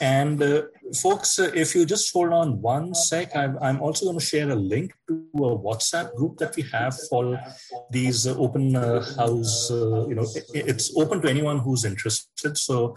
[0.01, 0.63] And uh,
[0.95, 4.49] folks uh, if you just hold on one sec I'm, I'm also going to share
[4.51, 7.41] a link to a whatsapp group that we have for
[7.91, 12.57] these uh, open uh, house uh, you know it, it's open to anyone who's interested.
[12.57, 12.97] So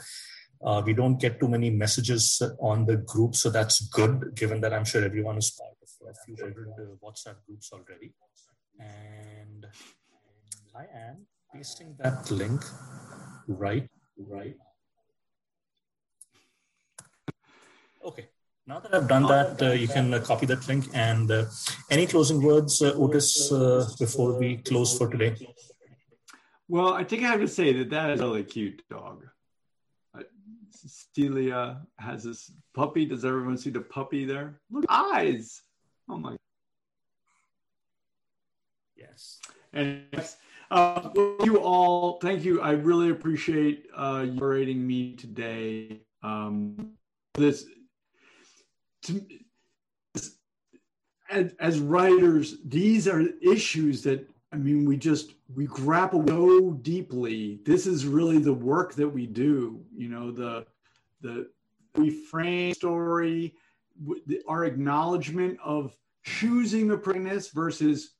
[0.85, 4.85] we don't get too many messages on the group so that's good given that i'm
[4.85, 6.37] sure everyone is part of a few
[7.03, 8.13] whatsapp groups already.
[8.79, 9.65] And
[10.75, 12.61] i am pasting that link
[13.47, 14.55] right right
[18.03, 18.27] Okay.
[18.65, 20.85] Now that I've done that, uh, you can uh, copy that link.
[20.93, 21.45] And uh,
[21.89, 25.35] any closing words, uh, Otis, uh, before we close for today?
[26.69, 29.25] Well, I think I have to say that that is a really cute dog.
[30.17, 30.23] Uh,
[31.13, 33.05] Celia has this puppy.
[33.05, 34.61] Does everyone see the puppy there?
[34.71, 35.61] Look, eyes.
[36.07, 36.37] Oh my.
[38.95, 39.39] Yes.
[39.73, 40.05] And
[40.71, 41.09] uh,
[41.43, 42.61] you all, thank you.
[42.61, 46.01] I really appreciate uh, you rating me today.
[46.21, 46.93] Um,
[47.33, 47.65] this,
[49.03, 49.25] to,
[51.29, 57.59] as, as writers, these are issues that I mean, we just we grapple so deeply.
[57.65, 59.83] This is really the work that we do.
[59.95, 60.67] You know, the
[61.21, 61.49] the
[61.95, 63.55] we frame story,
[64.47, 68.13] our acknowledgement of choosing a protagonist versus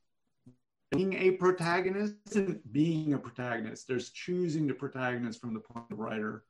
[0.92, 3.88] being a protagonist and being a protagonist.
[3.88, 6.46] There's choosing the protagonist from the point of writer,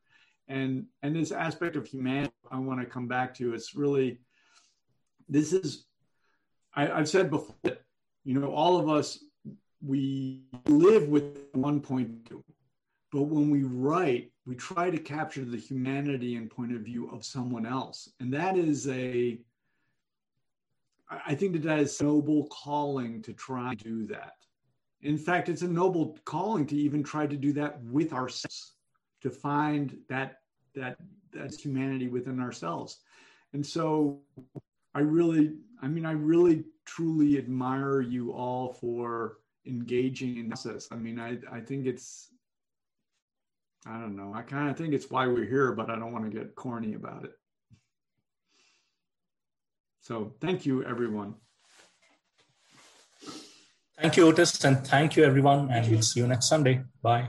[0.48, 3.54] and and this aspect of humanity I want to come back to.
[3.54, 4.20] It's really
[5.28, 5.86] this is
[6.74, 7.82] I, I've said before that
[8.24, 9.24] you know all of us
[9.86, 12.44] we live with one point of view,
[13.12, 17.24] but when we write, we try to capture the humanity and point of view of
[17.24, 19.38] someone else, and that is a
[21.10, 24.34] I think that that is a noble calling to try to do that.
[25.02, 28.73] In fact, it's a noble calling to even try to do that with ourselves,
[29.24, 30.36] to find that
[30.76, 30.96] that
[31.32, 33.00] that humanity within ourselves.
[33.54, 34.20] And so
[34.94, 40.88] I really, I mean, I really truly admire you all for engaging in this.
[40.92, 42.28] I mean, I, I think it's,
[43.86, 46.30] I don't know, I kind of think it's why we're here, but I don't want
[46.30, 47.32] to get corny about it.
[50.02, 51.34] So thank you, everyone.
[53.98, 55.70] Thank you, Otis, and thank you, everyone.
[55.70, 56.82] And we'll see you next Sunday.
[57.02, 57.28] Bye.